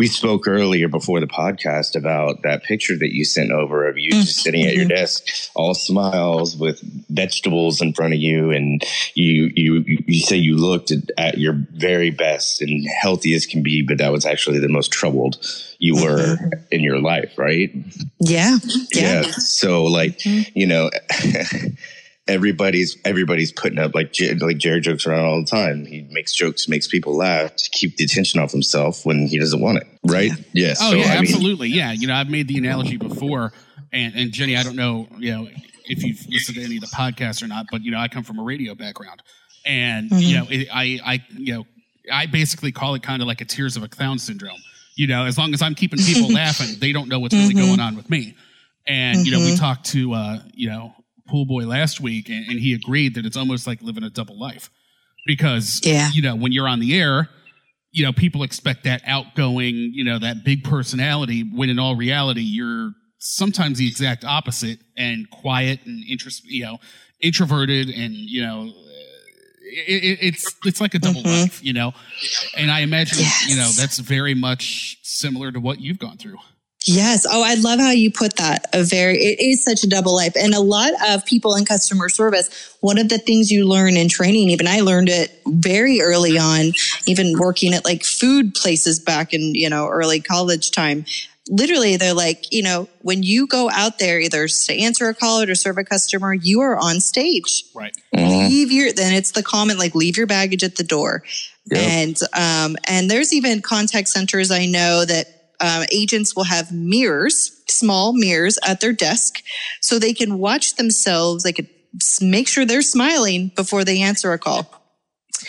[0.02, 4.10] we spoke earlier before the podcast about that picture that you sent over of you
[4.10, 4.96] just sitting at your Mm-hmm.
[4.96, 8.84] desk, all smiles with vegetables in front of you, and
[9.14, 13.62] you you you say you looked at, at your very best and healthy as can
[13.62, 15.38] be, but that was actually the most troubled
[15.78, 16.36] you were
[16.72, 17.72] in your life, right?
[18.20, 18.58] Yeah.
[18.92, 19.22] yeah.
[19.22, 19.32] Yeah.
[19.34, 20.90] So like, you know,
[22.28, 25.86] everybody's everybody's putting up like Jer- like Jerry jokes around all the time.
[25.86, 29.60] He makes jokes, makes people laugh to keep the attention off himself when he doesn't
[29.60, 29.88] want it.
[30.04, 30.32] Right?
[30.54, 30.74] Yeah.
[30.80, 31.70] Oh so, yeah, I mean, absolutely.
[31.70, 33.54] yeah, you know, I've made the analogy before,
[33.92, 35.50] and and Jenny, I don't know, you know,
[35.86, 38.24] if you've listened to any of the podcasts or not, but you know, I come
[38.24, 39.22] from a radio background,
[39.66, 40.44] and you mm-hmm.
[40.44, 41.66] know, it, I I you know,
[42.12, 44.60] I basically call it kind of like a tears of a clown syndrome.
[44.96, 47.66] You know, as long as I'm keeping people laughing, they don't know what's really mm-hmm.
[47.66, 48.36] going on with me.
[48.88, 49.56] And you know, we mm-hmm.
[49.56, 50.94] talked to uh, you know
[51.32, 54.40] Pool Boy last week, and, and he agreed that it's almost like living a double
[54.40, 54.70] life.
[55.26, 56.10] Because Yeah.
[56.12, 57.30] you know when you're on the air
[57.92, 62.42] you know people expect that outgoing you know that big personality when in all reality
[62.42, 66.80] you're sometimes the exact opposite and quiet and interest you know
[67.22, 68.72] introverted and you know
[69.64, 71.42] it, it, it's it's like a double mm-hmm.
[71.44, 71.94] life you know?
[72.58, 76.38] And i imagine you know that's very much similar to what you've gone through
[76.86, 77.28] Yes.
[77.30, 78.66] Oh, I love how you put that.
[78.74, 80.34] A very, it is such a double life.
[80.36, 84.10] And a lot of people in customer service, one of the things you learn in
[84.10, 86.72] training, even I learned it very early on,
[87.06, 91.06] even working at like food places back in, you know, early college time.
[91.50, 95.42] Literally, they're like, you know, when you go out there, either to answer a call
[95.42, 98.50] or to serve a customer, you are on stage right mhm.
[98.50, 101.24] leave your then it's the comment like leave your baggage at the door
[101.72, 101.80] Yep.
[101.80, 107.62] and um and there's even contact centers i know that um, agents will have mirrors
[107.68, 109.42] small mirrors at their desk
[109.80, 111.70] so they can watch themselves they could
[112.22, 114.81] make sure they're smiling before they answer a call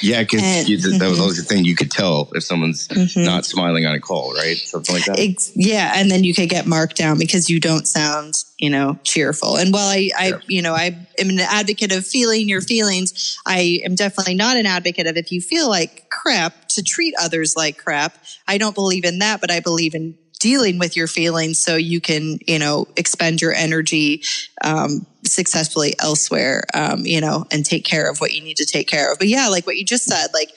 [0.01, 1.21] Yeah, because And- that was mhm.
[1.21, 1.65] always the thing.
[1.65, 3.25] You could tell if someone's Mhm.
[3.25, 4.57] not smiling on a call, right?
[4.59, 5.19] Something like that.
[5.19, 8.99] Ex- yeah, and then you could get marked down because you don't sound, you know,
[9.05, 9.57] cheerful.
[9.57, 13.81] And while I, I, you know, I am an advocate of feeling your feelings, I
[13.85, 17.77] am definitely not an advocate of if you feel like crap to treat others like
[17.79, 18.17] crap.
[18.49, 22.01] I don't believe in that, but I believe in dealing with your feelings so you
[22.01, 24.23] can, you know, expend your energy
[24.65, 28.89] um, successfully elsewhere, um, you know, and take care of what you need to take
[28.89, 29.19] care of.
[29.19, 30.51] But yeah, like what you just said, like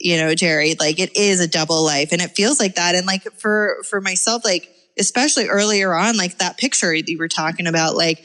[0.00, 3.06] you know jerry like it is a double life and it feels like that and
[3.06, 4.66] like for for myself like
[4.98, 8.24] especially earlier on like that picture that you were talking about like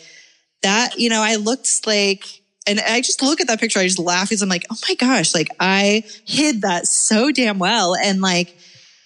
[0.62, 2.24] that you know i looked like
[2.66, 4.96] and i just look at that picture i just laugh because i'm like oh my
[4.96, 8.56] gosh like i hid that so damn well and like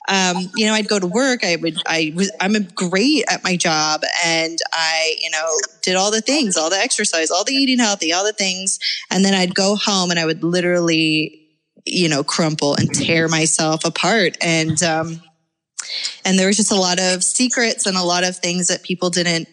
[0.10, 1.44] um, you know, I'd go to work.
[1.44, 5.48] I would, I was, I'm great at my job and I, you know,
[5.84, 8.80] did all the things, all the exercise, all the eating healthy, all the things.
[9.12, 11.48] And then I'd go home and I would literally,
[11.86, 14.36] you know, crumple and tear myself apart.
[14.42, 15.22] And, um,
[16.26, 19.12] and there was just a lot of secrets and a lot of things that people
[19.12, 19.48] didn't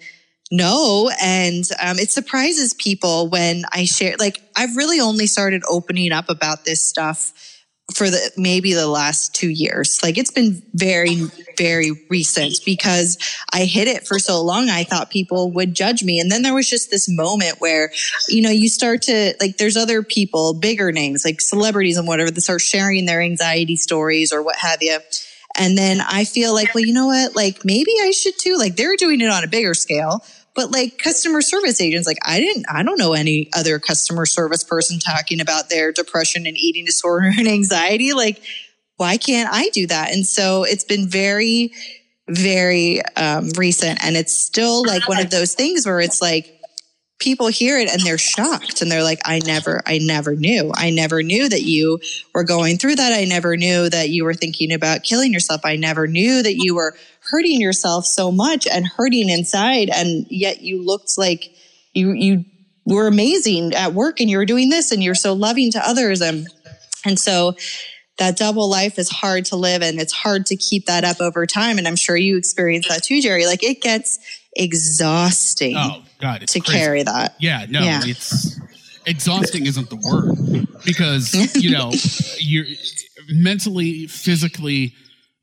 [0.50, 1.10] know.
[1.22, 6.30] And, um, it surprises people when I share, like, I've really only started opening up
[6.30, 7.55] about this stuff
[7.94, 10.00] for the maybe the last two years.
[10.02, 11.22] Like it's been very,
[11.56, 13.16] very recent because
[13.52, 14.68] I hid it for so long.
[14.68, 16.18] I thought people would judge me.
[16.18, 17.92] And then there was just this moment where,
[18.28, 22.30] you know, you start to like, there's other people, bigger names, like celebrities and whatever,
[22.30, 24.98] that start sharing their anxiety stories or what have you.
[25.58, 27.34] And then I feel like, well, you know what?
[27.34, 28.56] Like maybe I should too.
[28.58, 30.24] Like they're doing it on a bigger scale.
[30.56, 34.64] But like customer service agents, like I didn't, I don't know any other customer service
[34.64, 38.12] person talking about their depression and eating disorder and anxiety.
[38.14, 38.42] Like,
[38.96, 40.12] why can't I do that?
[40.12, 41.72] And so it's been very,
[42.28, 44.02] very um, recent.
[44.02, 46.55] And it's still like one of those things where it's like,
[47.18, 50.70] people hear it and they're shocked and they're like i never i never knew.
[50.74, 51.98] I never knew that you
[52.34, 53.12] were going through that.
[53.12, 55.62] I never knew that you were thinking about killing yourself.
[55.64, 56.94] I never knew that you were
[57.30, 59.90] hurting yourself so much and hurting inside.
[59.90, 61.50] And yet you looked like
[61.92, 62.44] you you
[62.84, 66.20] were amazing at work and you were doing this and you're so loving to others.
[66.20, 66.46] And
[67.04, 67.56] and so
[68.18, 71.46] that double life is hard to live and it's hard to keep that up over
[71.46, 71.78] time.
[71.78, 73.46] And i'm sure you experience that too jerry.
[73.46, 74.18] Like it gets
[74.54, 75.76] exhausting.
[75.76, 76.78] Oh god it's to crazy.
[76.78, 78.00] carry that Yeah, no, Yeah.
[78.04, 78.58] it's
[79.06, 81.92] exhausting isn't the word because you know
[82.38, 82.64] you're
[83.28, 84.94] mentally, physically,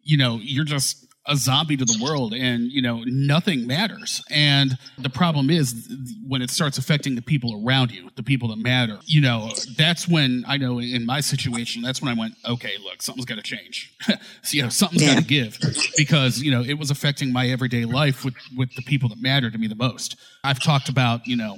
[0.04, 4.78] you know, you're just a zombie to the world and you know nothing matters and
[4.98, 5.90] the problem is
[6.28, 10.06] when it starts affecting the people around you the people that matter you know that's
[10.06, 13.42] when i know in my situation that's when i went okay look something's got to
[13.42, 13.94] change
[14.42, 15.14] so, you know something's Yeah.
[15.14, 15.60] got to give
[15.96, 19.50] because you know it was affecting my everyday life with with the people that matter
[19.50, 21.58] to me the most i've talked about you know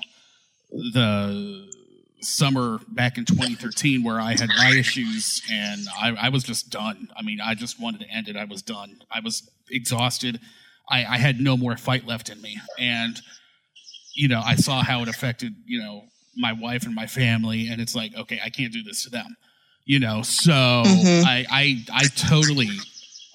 [0.72, 1.68] the
[2.22, 7.10] summer back in 2013 where I had my issues and I, I, was just done.
[7.16, 8.36] I mean, I just wanted to end it.
[8.36, 9.02] I was done.
[9.12, 10.40] I was exhausted.
[10.90, 12.60] I, I had no more fight left in me.
[12.80, 13.20] And,
[14.14, 16.04] you know, I saw how it affected, you know,
[16.38, 17.68] my wife and my family.
[17.70, 19.36] And it's like, okay, I can't do this to them,
[19.86, 20.22] you know?
[20.22, 21.26] So mm-hmm.
[21.26, 22.70] I, I, I totally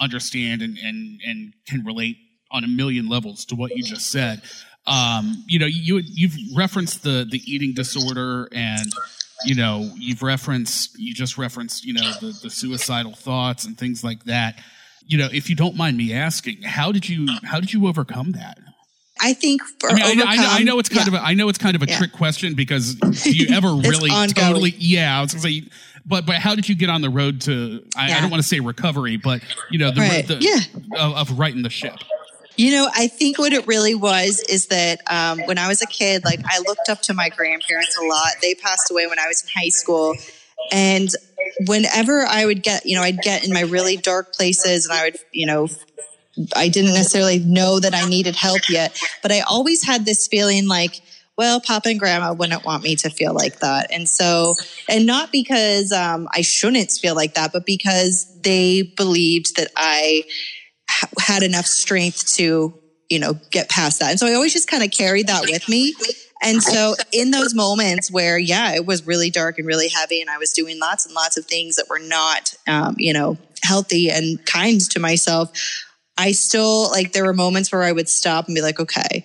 [0.00, 2.16] understand and, and, and can relate
[2.50, 4.42] on a million levels to what you just said.
[4.86, 8.90] Um, you know, you you've referenced the the eating disorder, and
[9.44, 14.02] you know, you've referenced you just referenced you know the the suicidal thoughts and things
[14.02, 14.60] like that.
[15.10, 18.32] You know, if you don't mind me asking, how did you how did you overcome
[18.32, 18.58] that?
[19.20, 21.18] I think for I, mean, overcome, I, I, know it's kind yeah.
[21.18, 21.98] of a, I know it's kind of a yeah.
[21.98, 22.94] trick question because
[23.24, 25.68] do you ever really totally yeah I was gonna say
[26.06, 28.16] but but how did you get on the road to I, yeah.
[28.16, 30.26] I don't want to say recovery but you know the, right.
[30.26, 30.60] the yeah.
[30.98, 31.98] of, of righting the ship
[32.60, 35.86] you know, I think what it really was is that um, when I was a
[35.86, 38.32] kid, like I looked up to my grandparents a lot.
[38.42, 40.14] They passed away when I was in high school.
[40.72, 41.08] And
[41.66, 45.04] whenever I would get, you know, I'd get in my really dark places and I
[45.04, 45.68] would, you know,
[46.56, 50.68] I didn't necessarily know that I needed help yet, but I always had this feeling
[50.68, 51.00] like,
[51.36, 53.90] well, Papa and Grandma wouldn't want me to feel like that.
[53.90, 54.54] And so,
[54.88, 60.24] and not because um, I shouldn't feel like that, but because they believed that I,
[61.18, 62.74] had enough strength to,
[63.08, 64.10] you know, get past that.
[64.10, 65.94] And so I always just kind of carried that with me.
[66.42, 70.30] And so in those moments where, yeah, it was really dark and really heavy, and
[70.30, 74.10] I was doing lots and lots of things that were not, um, you know, healthy
[74.10, 75.52] and kind to myself,
[76.16, 79.24] I still like there were moments where I would stop and be like, okay,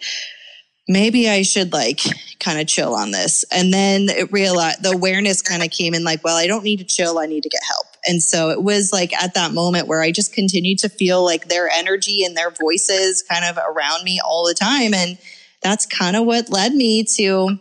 [0.87, 2.01] maybe I should like
[2.39, 3.43] kind of chill on this.
[3.51, 6.77] And then it realized the awareness kind of came in like, well, I don't need
[6.77, 7.17] to chill.
[7.17, 7.87] I need to get help.
[8.07, 11.47] And so it was like at that moment where I just continued to feel like
[11.47, 14.93] their energy and their voices kind of around me all the time.
[14.93, 15.17] And
[15.65, 17.57] that's kind of what led me to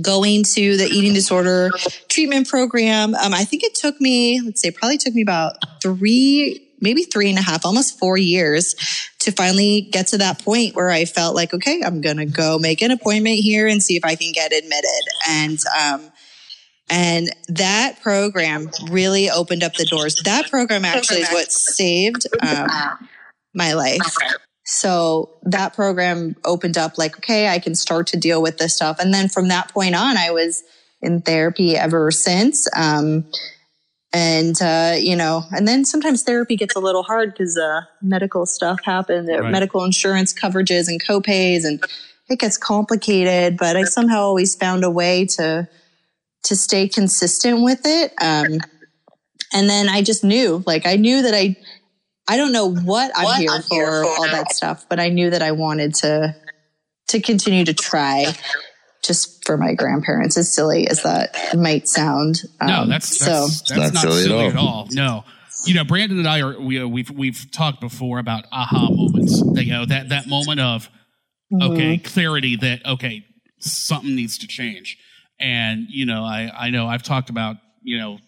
[0.00, 1.70] going to the eating disorder
[2.08, 3.14] treatment program.
[3.14, 7.28] Um, I think it took me, let's say, probably took me about three, maybe three
[7.28, 8.74] and a half, almost four years
[9.18, 12.58] to finally get to that point where I felt like, okay, I'm going to go
[12.58, 15.02] make an appointment here and see if I can get admitted.
[15.28, 16.10] And, um,
[16.88, 20.22] and that program really opened up the doors.
[20.24, 22.68] That program actually is what saved um,
[23.52, 24.00] my life.
[24.66, 28.98] So that program opened up like, okay, I can start to deal with this stuff.
[28.98, 30.62] And then from that point on, I was
[31.00, 32.66] in therapy ever since.
[32.76, 33.24] Um,
[34.12, 38.44] and, uh, you know, and then sometimes therapy gets a little hard because uh, medical
[38.44, 39.50] stuff happens, right.
[39.52, 41.82] medical insurance coverages and copays, and
[42.28, 43.56] it gets complicated.
[43.58, 45.68] But I somehow always found a way to
[46.44, 48.12] to stay consistent with it.
[48.20, 48.60] Um,
[49.52, 51.56] and then I just knew, like, I knew that I,
[52.28, 54.98] I don't know what, I'm, what here, I'm for, here for, all that stuff, but
[54.98, 56.34] I knew that I wanted to,
[57.08, 58.34] to continue to try
[59.04, 62.42] just for my grandparents, as silly as that might sound.
[62.60, 64.60] Um, no, that's, that's, so that's not, not silly, silly at, all.
[64.60, 64.88] at, all.
[64.90, 65.24] No.
[65.64, 69.42] You know, Brandon and I are we, uh, we've we've talked before about aha moments.
[69.56, 70.88] You know that that moment of
[71.60, 72.04] okay mm-hmm.
[72.04, 73.24] clarity that okay
[73.58, 74.98] something needs to change.
[75.38, 78.18] And, you know, I, I know I've talked about, you know,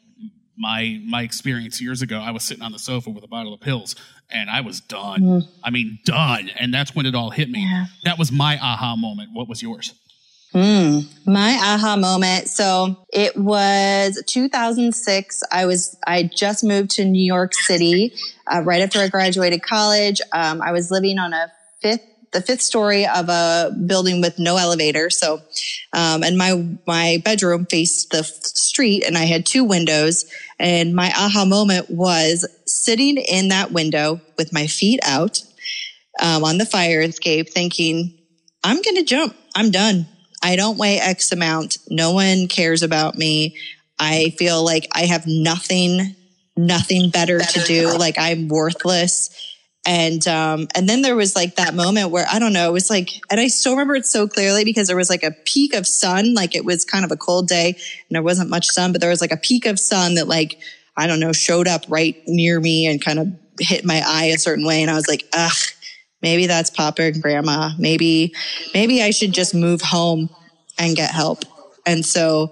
[0.59, 2.18] my my experience years ago.
[2.18, 3.94] I was sitting on the sofa with a bottle of pills
[4.31, 5.21] and I was done.
[5.21, 5.49] Mm.
[5.64, 6.51] I mean, done.
[6.59, 7.62] And that's when it all hit me.
[7.62, 7.87] Yeah.
[8.05, 9.31] That was my aha moment.
[9.33, 9.94] What was yours?
[10.55, 12.49] Mm, my aha moment.
[12.49, 15.42] So it was 2006.
[15.53, 18.14] I was, I just moved to New York City
[18.47, 20.21] uh, right after I graduated college.
[20.33, 24.57] Um, I was living on a fifth the fifth story of a building with no
[24.57, 25.11] elevator.
[25.11, 25.41] So,
[25.93, 30.31] um, and my, my bedroom faced the street and I had two windows.
[30.59, 35.43] And my aha moment was sitting in that window with my feet out,
[36.21, 38.19] um, on the fire escape thinking,
[38.64, 39.37] I'm going to jump.
[39.55, 40.07] I'm done.
[40.43, 41.79] I don't weigh X amount.
[41.88, 43.57] No one cares about me.
[43.99, 46.14] I feel like I have nothing,
[46.57, 47.97] nothing better, better to do.
[47.97, 49.31] Like I'm worthless
[49.87, 52.91] and um, and then there was like that moment where I don't know, it was
[52.91, 55.87] like, and I still remember it so clearly because there was like a peak of
[55.87, 59.01] sun, like it was kind of a cold day and there wasn't much sun, but
[59.01, 60.59] there was like a peak of sun that like
[60.97, 63.29] I don't know showed up right near me and kind of
[63.61, 65.57] hit my eye a certain way, and I was like, ugh,
[66.23, 67.71] maybe that's Papa and Grandma.
[67.79, 68.35] Maybe
[68.75, 70.29] maybe I should just move home
[70.79, 71.45] and get help.
[71.87, 72.51] And so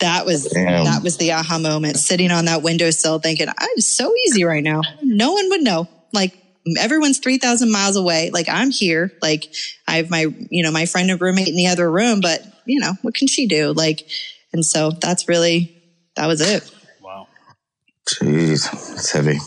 [0.00, 0.84] that was Damn.
[0.84, 4.80] that was the aha moment sitting on that windowsill thinking i'm so easy right now
[5.02, 6.34] no one would know like
[6.78, 9.52] everyone's 3000 miles away like i'm here like
[9.88, 12.78] i have my you know my friend and roommate in the other room but you
[12.78, 14.06] know what can she do like
[14.52, 15.74] and so that's really
[16.16, 16.70] that was it
[17.02, 17.26] wow
[18.06, 19.38] jeez it's heavy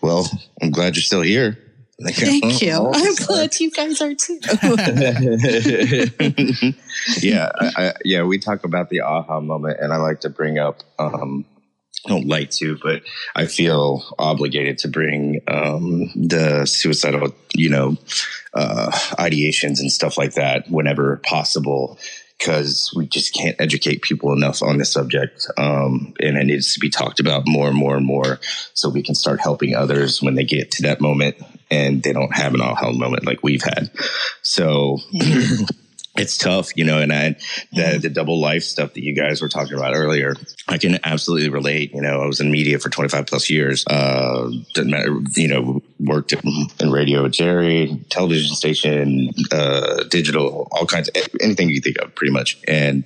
[0.00, 0.28] well
[0.62, 1.58] i'm glad you're still here
[2.00, 2.72] Like, Thank you.
[2.72, 3.46] oh, I'm sorry.
[3.46, 4.40] glad you guys are too.
[7.22, 8.24] yeah, I, I, yeah.
[8.24, 10.82] We talk about the aha moment, and I like to bring up.
[10.98, 11.44] Um,
[12.06, 13.02] I don't like to, but
[13.34, 17.96] I feel obligated to bring um, the suicidal, you know,
[18.52, 21.98] uh, ideations and stuff like that whenever possible,
[22.38, 26.80] because we just can't educate people enough on this subject, um, and it needs to
[26.80, 28.38] be talked about more and more and more,
[28.74, 31.36] so we can start helping others when they get to that moment
[31.70, 33.90] and they don't have an aha moment like we've had.
[34.42, 34.98] So.
[36.16, 37.36] It's tough, you know, and I,
[37.72, 40.36] the, the double life stuff that you guys were talking about earlier,
[40.68, 41.92] I can absolutely relate.
[41.92, 43.84] You know, I was in media for 25 plus years.
[43.88, 50.86] Uh, didn't matter, you know, worked in, radio with Jerry, television station, uh, digital, all
[50.86, 52.60] kinds of anything you think of pretty much.
[52.68, 53.04] And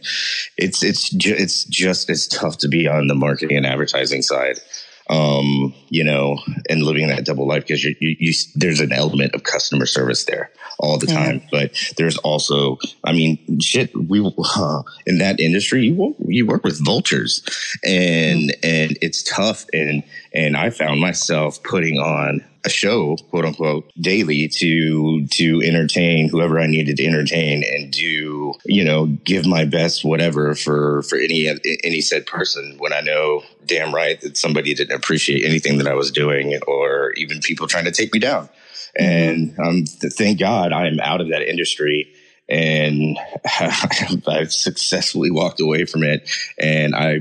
[0.58, 4.60] it's, it's, ju- it's just as tough to be on the marketing and advertising side
[5.08, 6.38] um, you know,
[6.68, 10.24] and living that double life because you, you, you, there's an element of customer service
[10.24, 11.14] there all the Yeah.
[11.14, 11.42] time.
[11.50, 14.20] But there's also, I mean, shit, we
[14.56, 17.42] uh, in that industry, you you work with vultures,
[17.84, 19.64] and and it's tough.
[19.72, 20.02] And
[20.32, 26.60] and I found myself putting on a show, quote unquote, daily to to entertain whoever
[26.60, 31.48] I needed to entertain and do, you know, give my best whatever for for any
[31.84, 35.94] any said person when I know damn right that somebody didn't appreciate anything that I
[35.94, 38.48] was doing or even people trying to take me down.
[38.96, 42.12] And um, thank God I am out of that industry
[42.48, 43.18] and
[44.26, 46.28] I've successfully walked away from it.
[46.58, 47.20] And I,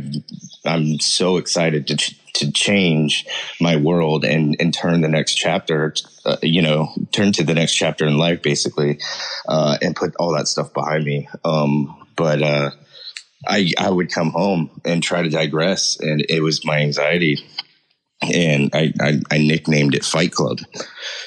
[0.66, 3.26] I'm so excited to, to change
[3.60, 5.94] my world and, and turn the next chapter,
[6.26, 9.00] uh, you know, turn to the next chapter in life, basically,
[9.48, 11.28] uh, and put all that stuff behind me.
[11.44, 12.72] Um, but, uh,
[13.48, 17.38] I, I would come home and try to digress and it was my anxiety
[18.22, 20.60] and I, I, I nicknamed it Fight Club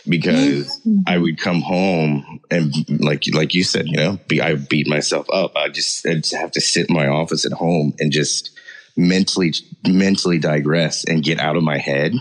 [0.08, 4.88] because I would come home and like like you said, you know, be, I beat
[4.88, 5.56] myself up.
[5.56, 8.50] I just I'd have to sit in my office at home and just
[8.96, 9.52] mentally
[9.86, 12.12] mentally digress and get out of my head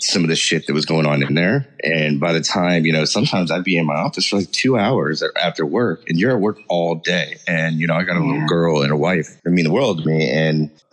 [0.00, 1.66] some of the shit that was going on in there.
[1.82, 4.76] And by the time, you know, sometimes I'd be in my office for like two
[4.78, 7.38] hours after work and you're at work all day.
[7.48, 8.46] And, you know, I got a little Yeah.
[8.46, 10.30] girl and a wife that mean the world to me.
[10.30, 10.70] And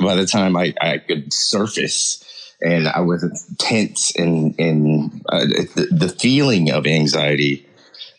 [0.00, 2.24] by the time I, I could surface
[2.60, 3.24] and I was
[3.58, 7.64] tense and, and uh, the, the feeling of anxiety,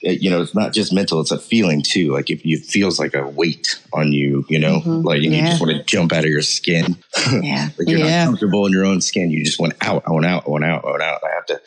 [0.02, 2.12] you know, it's not just mental, it's a feeling too.
[2.14, 5.04] Like if it feels like a weight on you, you know, Mhm.
[5.04, 5.50] like you Yeah.
[5.50, 6.98] just want to jump out of your skin.
[7.44, 7.70] Yeah.
[7.78, 9.30] like you're not comfortable in your own skin.
[9.30, 11.20] You just want out, I want out, I want out, I want out.
[11.24, 11.62] I have to,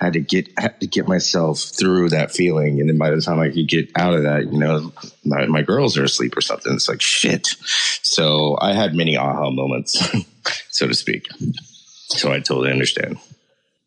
[0.00, 2.80] I had to get, I had to get myself through that feeling.
[2.80, 4.92] And then by the time I could get out of that, you know,
[5.24, 6.72] my, my girls are asleep or something.
[6.74, 7.48] It's like shit.
[8.02, 10.00] So I had many aha moments,
[10.70, 11.26] so to speak.
[12.10, 13.18] So I totally understand.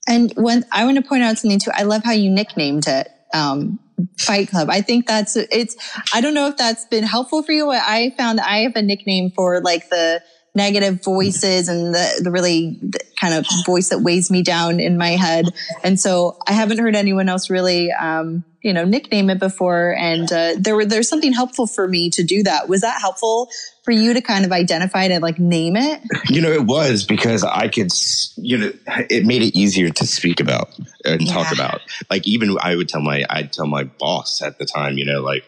[0.08, 3.10] And when I want to point out something too, I love how you nicknamed it
[3.36, 3.80] um,
[4.18, 4.70] Fight Club.
[4.70, 5.76] I think that's it's.
[6.14, 7.70] I don't know if that's been helpful for you.
[7.70, 10.22] I found I have a nickname for like the
[10.54, 12.80] negative voices and the the really
[13.20, 15.46] kind of voice that weighs me down in my head.
[15.84, 17.92] And so I haven't heard anyone else really.
[17.92, 22.10] Um, you know, nickname it before, and uh, there were there's something helpful for me
[22.10, 22.68] to do that.
[22.68, 23.50] Was that helpful
[23.86, 26.02] for you to kind of identify it and like name it?
[26.30, 27.92] You know, it was because I could,
[28.38, 28.72] you know,
[29.10, 30.70] it made it easier to speak about
[31.06, 31.82] and talk about.
[32.10, 35.22] Like even I would tell my, I'd tell my boss at the time, you know,
[35.22, 35.44] like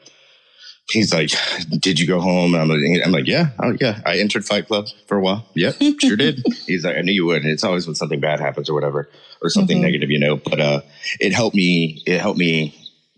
[0.90, 1.32] he's like,
[1.80, 4.68] "Did you go home?" And I'm like, I'm like, "Yeah, oh yeah, I entered Fight
[4.68, 5.46] Club for a while.
[5.56, 8.40] Yep, sure did." He's like, "I knew you would." And it's always when something bad
[8.40, 9.10] happens or whatever,
[9.42, 9.82] or something Mhm.
[9.82, 10.38] negative, you know.
[10.38, 10.82] But uh,
[11.20, 12.02] it helped me.
[12.06, 12.74] It helped me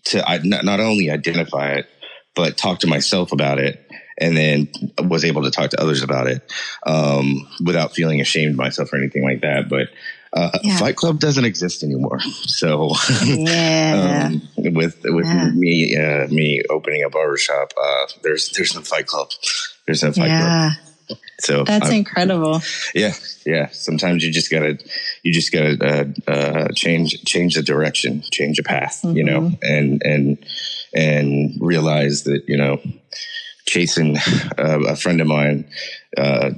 [0.06, 1.88] to I, not, not only identify it,
[2.36, 3.86] but talk to myself about it
[4.20, 4.68] and then
[5.08, 6.42] was able to talk to others about it
[6.86, 9.70] um, without feeling ashamed of myself or anything like that.
[9.70, 9.88] But
[10.34, 10.78] uh, Yeah.
[10.78, 12.20] Fight Club doesn't exist anymore.
[12.46, 12.92] So
[13.26, 14.30] Yeah.
[14.32, 15.50] um, with with Yeah.
[15.52, 19.30] me uh, me opening a barbershop, uh, there's there's no Fight Club.
[19.88, 20.30] There's no Fight Club.
[20.30, 20.72] yeah.
[21.40, 22.62] So That's I'm- incredible.
[22.94, 23.14] yeah,
[23.46, 23.70] yeah.
[23.72, 24.78] Sometimes you just gotta,
[25.24, 30.04] you just gotta uh, uh, change, change the direction, change a path, you know, and
[30.06, 30.38] and
[30.94, 32.80] and realize that you know,
[33.70, 34.18] chasing
[34.58, 35.66] uh, a friend of mine
[36.18, 36.52] uh,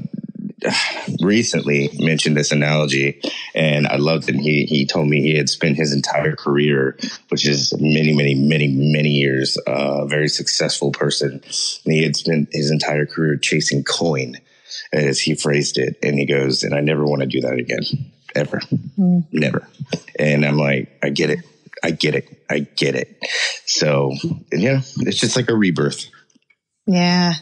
[1.22, 3.22] recently mentioned this analogy,
[3.54, 4.36] and I loved it.
[4.36, 6.98] He he told me he had spent his entire career,
[7.30, 11.42] which is many, many, many, many years, uh, a very successful person.
[11.86, 14.38] And he had spent his entire career chasing coin
[14.94, 15.98] as he phrased it.
[16.04, 17.84] And he goes, and I never want to do that again,
[18.36, 18.62] ever,
[19.32, 19.68] never.
[20.18, 21.40] And I'm like, I get it.
[21.84, 22.28] I get it.
[22.50, 23.18] I get it.
[23.66, 24.14] So,
[24.52, 26.10] and, you it's just like a rebirth.
[26.86, 27.34] Yeah.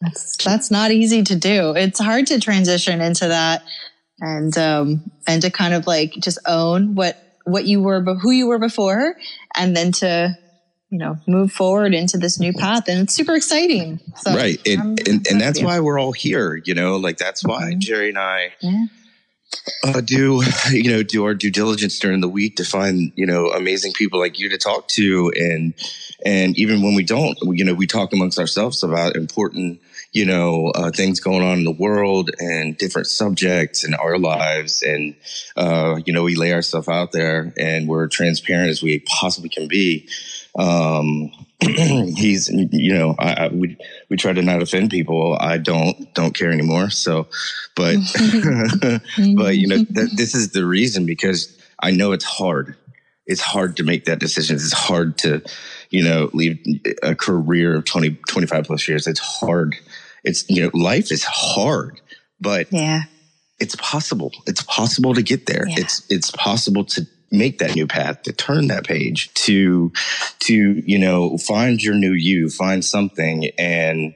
[0.00, 1.74] That's that's not easy to do.
[1.74, 3.62] It's hard to transition into that
[4.18, 8.32] and um and to kind of like just own what what you were, but who
[8.32, 9.14] you were before,
[9.54, 10.36] and then to
[10.90, 15.06] you know move forward into this new path and it's super exciting so right and,
[15.08, 17.80] and, and that's why we're all here you know like that's why mm-hmm.
[17.80, 18.86] jerry and i yeah.
[19.84, 23.50] uh, do you know do our due diligence during the week to find you know
[23.50, 25.74] amazing people like you to talk to and
[26.24, 29.80] and even when we don't you know we talk amongst ourselves about important
[30.12, 34.82] you know uh, things going on in the world and different subjects in our lives
[34.82, 35.14] and
[35.56, 39.68] uh, you know we lay ourselves out there and we're transparent as we possibly can
[39.68, 40.08] be
[40.58, 43.76] um, he's, you know, I, I, we
[44.08, 45.36] we try to not offend people.
[45.38, 46.90] I don't don't care anymore.
[46.90, 47.28] So,
[47.74, 47.96] but
[49.36, 52.76] but you know, th- this is the reason because I know it's hard.
[53.26, 54.56] It's hard to make that decision.
[54.56, 55.42] It's hard to,
[55.90, 56.58] you know, leave
[57.02, 59.06] a career of 20, 25 plus years.
[59.06, 59.76] It's hard.
[60.24, 62.00] It's, you know, life is hard,
[62.40, 63.02] but yeah,
[63.58, 64.32] it's possible.
[64.46, 65.66] It's possible to get there.
[65.68, 65.76] Yeah.
[65.78, 69.92] It's, it's possible to make that new path, to turn that page, to
[70.40, 74.14] to you know find your new you, find something, and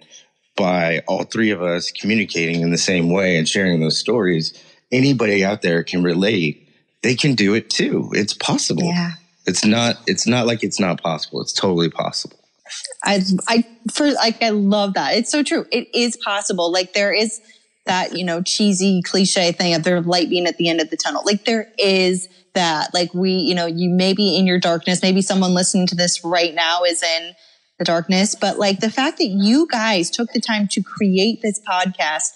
[0.56, 5.44] by all three of us communicating in the same way and sharing those stories, anybody
[5.44, 6.68] out there can relate.
[7.02, 8.10] They can do it too.
[8.12, 8.84] It's possible.
[8.84, 9.12] Yeah.
[9.46, 9.96] It's not.
[10.06, 11.40] It's not like it's not possible.
[11.40, 12.38] It's totally possible.
[13.04, 15.16] I I for like I love that.
[15.16, 15.66] It's so true.
[15.72, 16.70] It is possible.
[16.70, 17.40] Like there is
[17.86, 20.96] that you know cheesy cliche thing of there light being at the end of the
[20.96, 21.22] tunnel.
[21.24, 25.22] Like there is that like we you know you may be in your darkness maybe
[25.22, 27.34] someone listening to this right now is in
[27.78, 31.60] the darkness but like the fact that you guys took the time to create this
[31.60, 32.30] podcast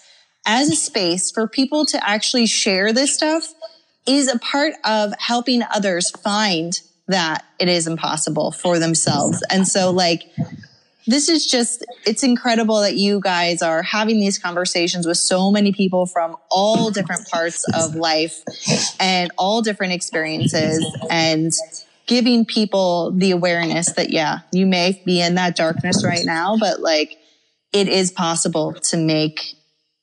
[0.45, 3.53] as a space for people to actually share this stuff
[4.05, 9.43] is a part of helping others find that it is impossible for themselves.
[9.49, 10.23] And so like
[11.07, 15.71] this is just it's incredible that you guys are having these conversations with so many
[15.71, 18.41] people from all different parts of life
[18.99, 21.51] and all different experiences and
[22.07, 26.79] giving people the awareness that yeah you may be in that darkness right now but
[26.79, 27.17] like
[27.71, 29.55] it is possible to make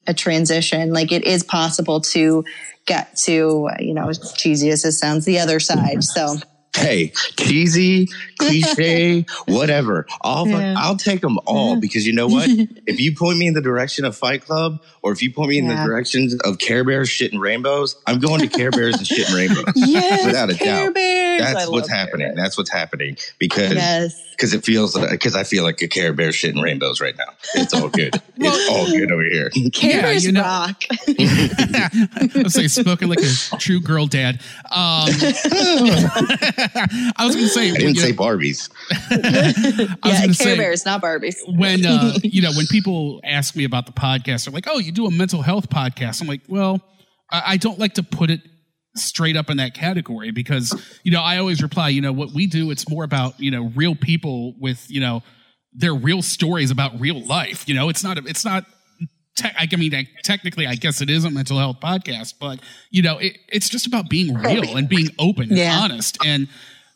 [0.07, 0.93] a transition.
[0.93, 2.45] Like it is possible to
[2.87, 6.03] get to you know as cheesy as it sounds the other side.
[6.05, 6.37] So
[6.83, 7.09] hey,
[7.39, 8.09] cheesy,
[8.39, 10.07] cliche, whatever.
[10.23, 10.75] I'll yeah.
[10.77, 11.81] I'll take them all yeah.
[11.81, 12.49] because you know what?
[12.87, 15.59] if you point me in the direction of Fight Club, or if you point me
[15.59, 19.07] in the directions of Care Bears, shit, and rainbows, I'm going to Care Bears and
[19.07, 19.65] shit and rainbows.
[19.93, 20.95] Yes, without a Care doubt.
[20.95, 21.41] Bears.
[21.41, 22.35] That's what's happening.
[22.35, 24.55] That's what's happening because because yes.
[24.55, 27.35] it feels because I feel like a Care Bear shit and rainbows right now.
[27.55, 28.15] It's all good.
[28.39, 29.51] well, it's all good over here.
[29.73, 30.83] Care Bears you know, rock.
[30.91, 34.41] I say spoken like a true girl dad.
[34.71, 35.09] Um,
[37.17, 37.71] I was going to say.
[37.71, 38.71] I didn't say know, Barbies.
[38.91, 41.37] I yeah, Care say, Bears, not Barbies.
[41.47, 44.93] When uh, you know when people ask me about the podcast, they're like, "Oh, you
[44.93, 46.81] do a mental health podcast?" I'm like, "Well,
[47.31, 48.41] I, I don't like to put it."
[48.95, 52.47] straight up in that category because you know i always reply you know what we
[52.47, 55.23] do it's more about you know real people with you know
[55.73, 58.67] their real stories about real life you know it's not it's not
[59.37, 62.61] te- I mean, I, technically, I guess it is a mental health podcast, but
[62.91, 65.79] you know, it, it's just about being oh, real and being open and yeah.
[65.81, 66.19] honest.
[66.25, 66.49] And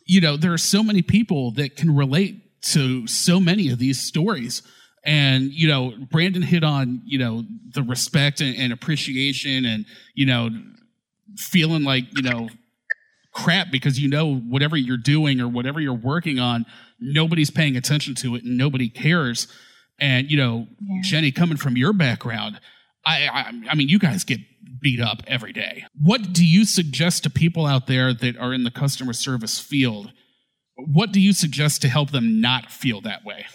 [0.04, 4.00] you know, there are so many people that can relate to so many of these
[4.00, 4.62] stories.
[5.04, 10.26] And you know, Brandon hit on you know the respect and, and appreciation, and you
[10.26, 10.50] know,
[11.36, 12.48] feeling like you know
[13.32, 16.66] crap because you know whatever you're doing or whatever you're working on,
[16.98, 19.46] nobody's paying attention to it and nobody cares.
[19.98, 21.02] And you know, yeah.
[21.02, 22.60] Jenny, coming from your background,
[23.04, 24.40] I, I, I mean, you guys get
[24.80, 25.84] beat up every day.
[26.00, 30.12] What do you suggest to people out there that are in the customer service field?
[30.76, 33.46] What do you suggest to help them not feel that way?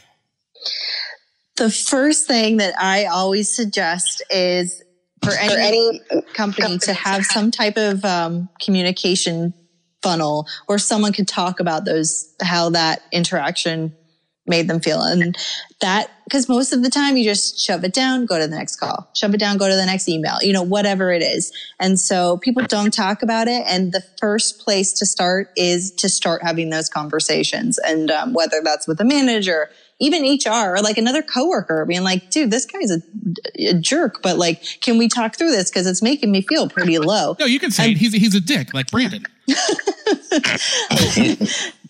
[1.57, 4.81] The first thing that I always suggest is
[5.23, 5.99] for any, for any
[6.33, 9.53] company, company, to have some type of um, communication
[10.01, 13.95] funnel where someone could talk about those how that interaction
[14.51, 15.01] made them feel.
[15.01, 15.35] And
[15.79, 18.75] that, because most of the time you just shove it down, go to the next
[18.75, 21.51] call, shove it down, go to the next email, you know, whatever it is.
[21.79, 23.63] And so people don't talk about it.
[23.67, 27.79] And the first place to start is to start having those conversations.
[27.79, 32.29] And um, whether that's with a manager, even HR or like another coworker being like,
[32.29, 33.01] dude, this guy's a,
[33.69, 35.71] a jerk, but like, can we talk through this?
[35.71, 37.35] Cause it's making me feel pretty low.
[37.39, 39.25] No, you can say and, he's, he's a dick like Brandon.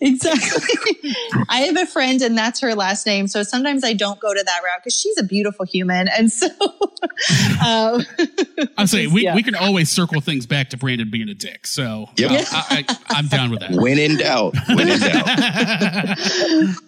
[0.00, 1.14] exactly.
[1.48, 3.28] I have a friend and that's her last name.
[3.28, 6.08] So sometimes I don't go to that route because she's a beautiful human.
[6.08, 6.48] And so
[7.66, 8.02] um,
[8.78, 9.34] I'm saying we, yeah.
[9.34, 11.66] we can always circle things back to Brandon being a dick.
[11.66, 12.30] So yep.
[12.52, 12.84] uh, I,
[13.16, 13.72] am down with that.
[13.72, 14.54] When in doubt.
[14.68, 15.26] When in doubt.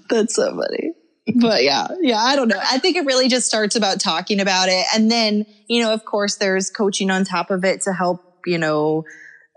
[0.08, 0.94] that's so funny
[1.36, 2.60] but yeah, yeah, I don't know.
[2.60, 4.84] I think it really just starts about talking about it.
[4.94, 8.58] And then, you know, of course, there's coaching on top of it to help, you
[8.58, 9.04] know,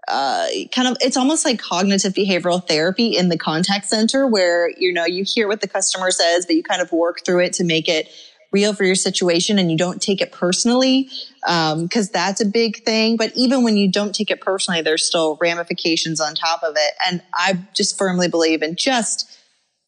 [0.08, 4.93] uh, kind of it's almost like cognitive behavioral therapy in the contact center where you
[4.93, 7.64] know you hear what the customer says but you kind of work through it to
[7.64, 8.10] make it
[8.51, 11.10] real for your situation and you don't take it personally
[11.41, 13.18] because um, that's a big thing.
[13.18, 16.93] But even when you don't take it personally there's still ramifications on top of it.
[17.05, 19.37] And i just firmly believe in just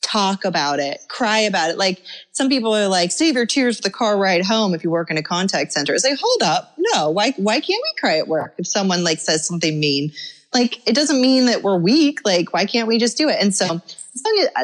[0.02, 1.78] talk about it, cry about it.
[1.78, 4.90] Like some people are like, save your tears for the car ride home if you
[4.90, 5.94] work in a contact center.
[5.94, 6.74] It's like, hold up.
[6.94, 10.12] No, why, why can't we cry at work if someone like says something mean?
[10.54, 12.22] Like it doesn't mean that we're weak.
[12.26, 13.38] Like why can't we just do it?
[13.40, 13.82] And so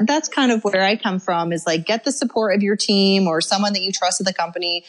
[0.01, 3.27] that's kind of where I come from is like get the support of your team
[3.27, 4.83] or someone that you trust at the company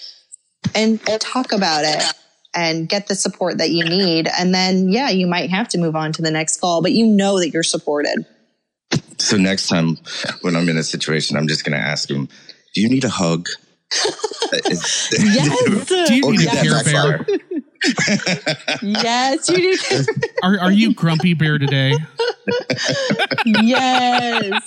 [0.74, 2.02] and talk about it
[2.54, 4.28] and get the support that you need.
[4.38, 7.06] And then, yeah, you might have to move on to the next call, but you
[7.06, 8.24] know that you're supported.
[9.18, 9.96] So next time
[10.42, 12.28] when I'm in a situation, I'm just going to ask him,
[12.74, 13.48] "Do you need a hug?"
[14.64, 15.10] yes.
[16.08, 17.26] Do you need a care bear?
[18.82, 19.78] yes, you need.
[20.42, 21.96] Are Are you grumpy bear today?
[23.44, 24.62] yes.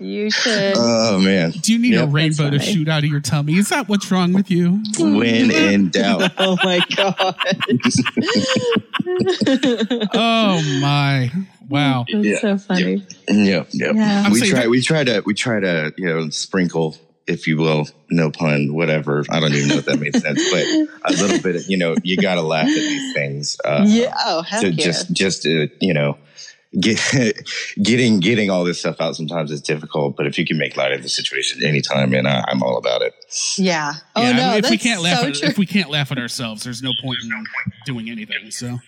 [0.00, 0.74] You should.
[0.76, 1.50] Oh man!
[1.50, 3.54] Do you need yep, a rainbow to shoot out of your tummy?
[3.54, 4.80] Is that what's wrong with you?
[4.96, 6.30] When in doubt.
[6.38, 7.34] oh my god!
[10.14, 11.32] oh my!
[11.68, 12.04] Wow.
[12.10, 12.38] That's yeah.
[12.38, 13.06] so funny.
[13.28, 13.92] Yeah, yeah.
[13.92, 14.30] yeah.
[14.30, 14.66] We try.
[14.66, 15.22] We try to.
[15.24, 15.92] We try to.
[15.96, 16.96] You know, sprinkle,
[17.26, 19.24] if you will, no pun, whatever.
[19.30, 20.64] I don't even know if that made sense, but
[21.12, 21.56] a little bit.
[21.56, 23.58] Of, you know, you got to laugh at these things.
[23.64, 24.14] Uh, yeah.
[24.24, 24.70] Oh, heck yeah.
[24.70, 26.16] Just, just to, you know,
[26.80, 26.98] get
[27.82, 30.16] getting getting all this stuff out sometimes is difficult.
[30.16, 33.02] But if you can make light of the situation anytime, and I, am all about
[33.02, 33.14] it.
[33.56, 33.94] Yeah.
[34.16, 36.64] Oh yeah, no, if we can't laugh, so at, if we can't laugh at ourselves,
[36.64, 37.44] there's no point in
[37.86, 38.50] doing anything.
[38.50, 38.78] So.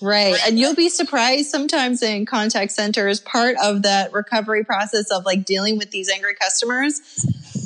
[0.00, 0.36] Right.
[0.46, 5.44] And you'll be surprised sometimes in contact centers, part of that recovery process of like
[5.44, 7.00] dealing with these angry customers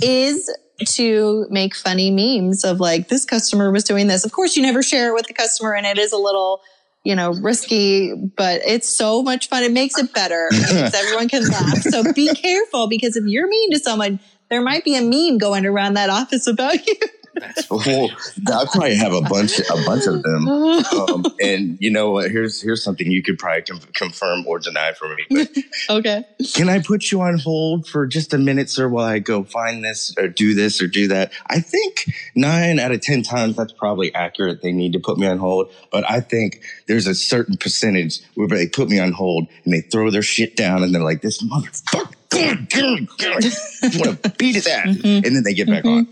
[0.03, 0.51] is
[0.85, 4.25] to make funny memes of like, this customer was doing this.
[4.25, 6.61] Of course, you never share it with the customer and it is a little,
[7.05, 9.63] you know, risky, but it's so much fun.
[9.63, 11.83] It makes it better because everyone can laugh.
[11.83, 14.19] So be careful because if you're mean to someone,
[14.51, 16.95] there might be a meme going around that office about you.
[17.71, 18.11] well,
[18.49, 20.49] I probably have a bunch, a bunch of them.
[20.49, 22.31] Um, and you know what?
[22.31, 25.47] Here's here's something you could probably com- confirm or deny for me.
[25.91, 26.25] Okay.
[26.55, 29.85] Can I put you on hold for just a minute, sir, while I go find
[29.85, 31.33] this or do this or do that?
[31.49, 34.63] I think nine out of ten times that's probably accurate.
[34.63, 38.49] They need to put me on hold, but I think there's a certain percentage where
[38.49, 41.43] they put me on hold and they throw their shit down and they're like, "This
[41.43, 45.25] motherfucker." want to beat his ass, mm-hmm.
[45.27, 45.99] and then they get back mm-hmm.
[45.99, 46.09] on.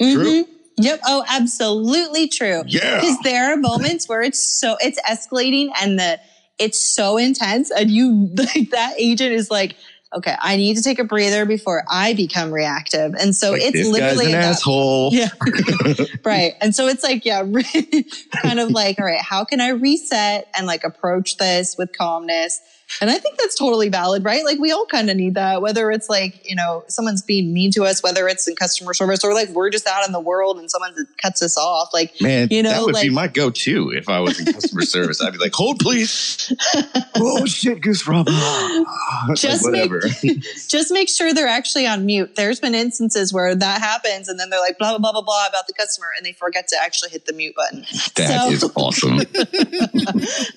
[0.00, 0.52] Mm-hmm.
[0.78, 1.00] Yep.
[1.06, 2.62] Oh, absolutely true.
[2.66, 3.00] Yeah.
[3.00, 6.20] Because there are moments where it's so it's escalating and the
[6.58, 9.76] it's so intense, and you like that agent is like,
[10.14, 13.14] okay, I need to take a breather before I become reactive.
[13.14, 15.10] And so like, it's literally an asshole.
[15.12, 15.28] Yeah.
[16.24, 16.54] right.
[16.60, 17.42] And so it's like, yeah,
[18.42, 22.60] kind of like, all right, how can I reset and like approach this with calmness?
[23.00, 24.44] And I think that's totally valid, right?
[24.44, 27.70] Like we all kind of need that, whether it's like, you know, someone's being mean
[27.72, 30.58] to us, whether it's in customer service or like we're just out in the world
[30.58, 31.90] and someone cuts us off.
[31.92, 34.52] Like, man, you know, that would like, be my go to if I was in
[34.52, 35.22] customer service.
[35.22, 36.52] I'd be like, hold please.
[37.16, 38.26] oh shit, Goose Rob.
[39.34, 42.36] just like, make, just make sure they're actually on mute.
[42.36, 45.46] There's been instances where that happens and then they're like, blah, blah, blah, blah, blah
[45.46, 47.80] about the customer and they forget to actually hit the mute button.
[48.16, 49.20] That so, is awesome.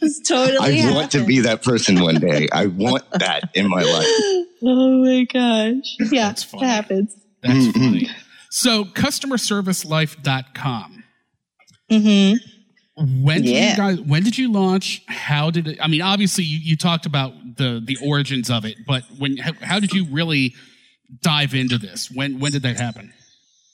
[0.02, 0.58] it's totally.
[0.60, 0.96] I happened.
[0.96, 2.48] want to be that person one day.
[2.52, 4.08] I want that in my life.
[4.64, 5.96] Oh my gosh.
[6.12, 6.64] Yeah, That's funny.
[6.64, 7.16] it happens.
[7.42, 7.80] That's mm-hmm.
[7.80, 8.08] funny.
[8.52, 11.04] So, customerservicelife.com.
[11.92, 13.24] Mm-hmm.
[13.24, 13.72] When did yeah.
[13.72, 15.02] you guys when did you launch?
[15.08, 18.78] How did it I mean obviously you, you talked about the the origins of it,
[18.86, 20.54] but when how, how did you really
[21.22, 22.12] dive into this?
[22.12, 23.12] When when did that happen?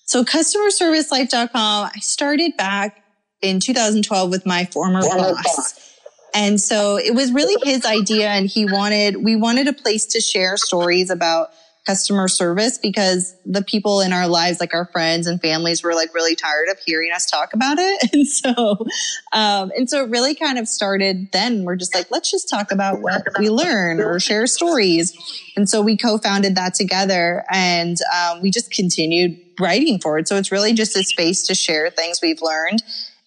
[0.06, 3.04] So customerservicelife.com, I started back
[3.42, 5.44] in 2012 with my former, former boss.
[5.44, 5.97] boss.
[6.34, 8.30] And so it was really his idea.
[8.30, 11.50] And he wanted, we wanted a place to share stories about
[11.88, 16.14] customer service because the people in our lives, like our friends and families, were like
[16.14, 18.12] really tired of hearing us talk about it.
[18.18, 18.86] And so,
[19.32, 21.64] um, and so it really kind of started then.
[21.64, 25.16] We're just like, let's just talk about what we learn or share stories.
[25.56, 30.28] And so we co-founded that together and um, we just continued writing for it.
[30.28, 32.82] So it's really just a space to share things we've learned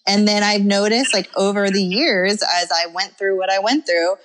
[0.07, 3.87] and then I've noticed like over the years, as I went through what I went
[3.87, 4.17] through,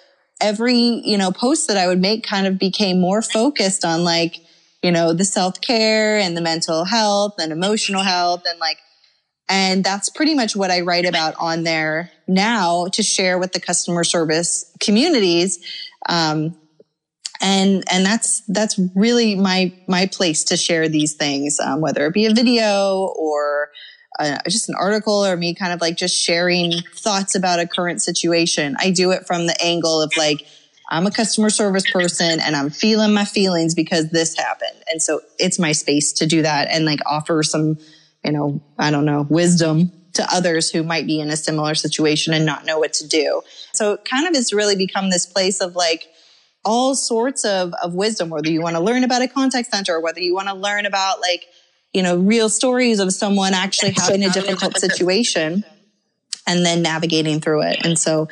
[0.42, 4.38] every, you know, post that I would make kind of became more focused on like,
[4.82, 8.78] you know, the self care and the mental health and emotional health and like,
[9.48, 13.60] and that's pretty much what I write about on there now to share with the
[13.60, 15.60] customer service communities.
[16.10, 16.58] Um,
[17.42, 22.14] and and that's that's really my my place to share these things, um, whether it
[22.14, 23.70] be a video or
[24.20, 28.02] uh, just an article or me kind of like just sharing thoughts about a current
[28.02, 28.76] situation.
[28.80, 30.46] I do it from the angle of like,
[30.90, 34.84] I'm a customer service person and I'm feeling my feelings because this happened.
[34.92, 37.78] And so it's my space to do that and like offer some,
[38.24, 42.34] you know, I don't know, wisdom to others who might be in a similar situation
[42.34, 43.42] and not know what to do.
[43.74, 46.08] So it kind of has really become this place of like
[46.64, 50.02] all sorts of, of wisdom, whether you want to learn about a contact center, or
[50.02, 51.46] whether you want to learn about like,
[51.96, 55.64] you know, real stories of someone actually having a difficult situation
[56.46, 57.86] and then navigating through it.
[57.86, 58.28] And so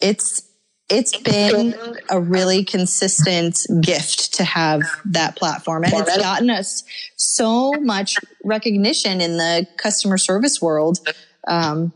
[0.00, 0.40] it's,
[0.88, 1.74] it's been
[2.08, 5.82] a really consistent gift to have that platform.
[5.82, 6.84] And it's gotten us
[7.16, 8.14] so much
[8.44, 11.00] recognition in the customer service world.
[11.48, 11.92] Um,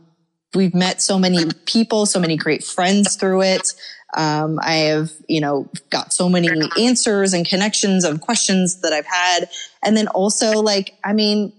[0.54, 3.68] we've met so many people so many great friends through it
[4.16, 6.48] um, i have you know got so many
[6.78, 9.48] answers and connections of questions that i've had
[9.82, 11.52] and then also like i mean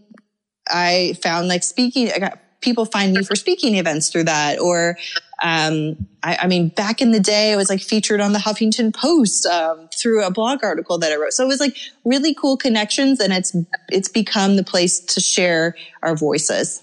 [0.70, 4.98] i found like speaking i got people find me for speaking events through that or
[5.44, 8.96] um, I, I, mean, back in the day, I was like featured on the Huffington
[8.96, 11.34] Post um, through a blog article that I wrote.
[11.34, 11.76] So it was like
[12.06, 13.54] really cool connections, and it's
[13.90, 16.82] it's become the place to share our voices.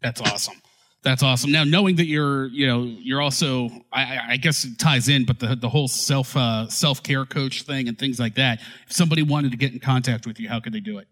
[0.00, 0.54] That's awesome.
[1.08, 1.50] That's awesome.
[1.50, 5.38] Now, knowing that you're, you know, you're also, I, I guess it ties in, but
[5.38, 8.60] the the whole self uh, self care coach thing and things like that.
[8.86, 11.08] If somebody wanted to get in contact with you, how could they do it?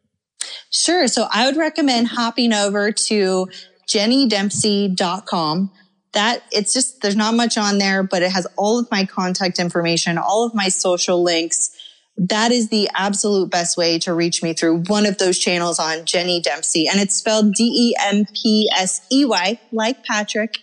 [0.71, 1.09] Sure.
[1.09, 3.49] So I would recommend hopping over to
[3.89, 5.73] jennydempsey.com
[6.13, 9.59] that it's just there's not much on there, but it has all of my contact
[9.59, 11.71] information, all of my social links.
[12.19, 16.07] That is the absolute best way to reach me through one of those channels on
[16.07, 16.89] Jenny Dempsey.
[16.89, 20.59] And it's spelled D E M P S E Y, like Patrick.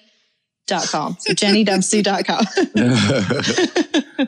[0.66, 1.18] Dot com.
[1.20, 2.46] So jennydempsey.com.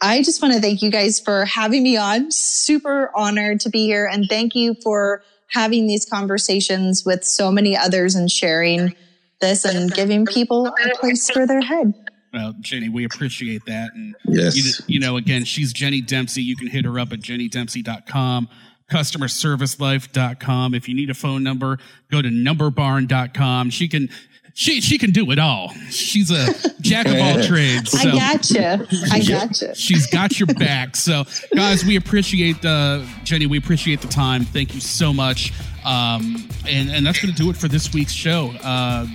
[0.00, 2.30] I just want to thank you guys for having me on.
[2.30, 4.06] Super honored to be here.
[4.06, 8.94] And thank you for having these conversations with so many others and sharing
[9.40, 11.94] this and giving people a place for their head.
[12.36, 13.94] Well, Jenny, we appreciate that.
[13.94, 14.56] And yes.
[14.56, 16.42] you, you know, again, she's Jenny Dempsey.
[16.42, 18.48] You can hit her up at jennydempsey.com,
[18.90, 20.74] customerservicelife.com.
[20.74, 21.78] If you need a phone number,
[22.10, 23.70] go to numberbarn.com.
[23.70, 24.10] She can
[24.52, 25.72] she she can do it all.
[25.88, 27.92] She's a jack of all trades.
[27.92, 28.10] So.
[28.10, 28.86] I gotcha.
[29.10, 29.74] I gotcha.
[29.74, 30.94] She's got your back.
[30.94, 31.24] So,
[31.54, 33.46] guys, we appreciate uh, Jenny.
[33.46, 34.44] We appreciate the time.
[34.44, 35.54] Thank you so much.
[35.86, 38.52] Um, and and that's going to do it for this week's show.
[38.62, 39.06] Uh,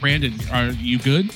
[0.00, 1.30] Brandon, are you good?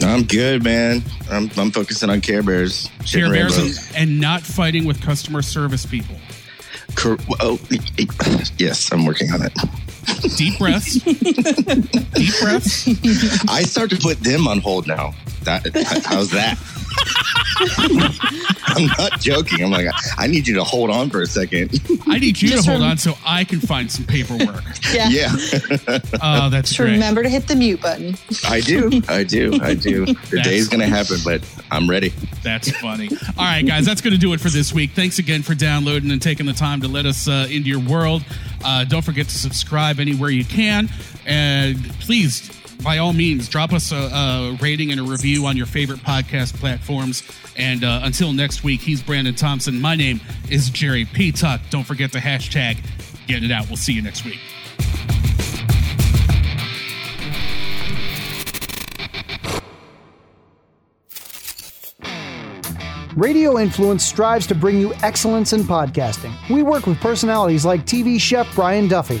[0.00, 1.02] I'm good, man.
[1.30, 5.84] I'm I'm focusing on Care Bears, Care Bears, and, and not fighting with customer service
[5.86, 6.16] people.
[7.40, 7.58] Oh,
[8.58, 9.52] yes, I'm working on it.
[10.36, 10.94] Deep breaths.
[11.04, 12.88] Deep breaths.
[13.48, 15.14] I start to put them on hold now.
[15.42, 15.66] That
[16.06, 16.58] how's that?
[18.68, 19.64] I'm not joking.
[19.64, 21.80] I'm like, I need you to hold on for a second.
[22.06, 24.64] I need you Just to hold rem- on so I can find some paperwork.
[24.92, 25.08] Yeah.
[25.10, 25.28] Yeah.
[26.22, 26.92] oh, that's Just great.
[26.92, 28.16] remember to hit the mute button.
[28.48, 29.02] I do.
[29.06, 29.58] I do.
[29.60, 30.06] I do.
[30.06, 32.08] The that's day's going to happen, but I'm ready.
[32.42, 33.10] That's funny.
[33.36, 34.92] All right, guys, that's going to do it for this week.
[34.92, 38.24] Thanks again for downloading and taking the time to let us uh, into your world.
[38.64, 40.88] Uh, don't forget to subscribe anywhere you can.
[41.26, 42.48] And please
[42.82, 46.54] by all means, drop us a, a, rating and a review on your favorite podcast
[46.54, 47.22] platforms.
[47.56, 49.80] And uh, until next week, he's Brandon Thompson.
[49.80, 50.20] My name
[50.50, 51.60] is Jerry Petuck.
[51.70, 52.78] Don't forget the hashtag
[53.28, 53.68] get it out.
[53.68, 54.40] We'll see you next week.
[63.16, 66.32] Radio Influence strives to bring you excellence in podcasting.
[66.48, 69.20] We work with personalities like TV chef Brian Duffy,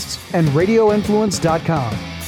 [0.00, 2.19] Podcasts, and RadioInfluence.com.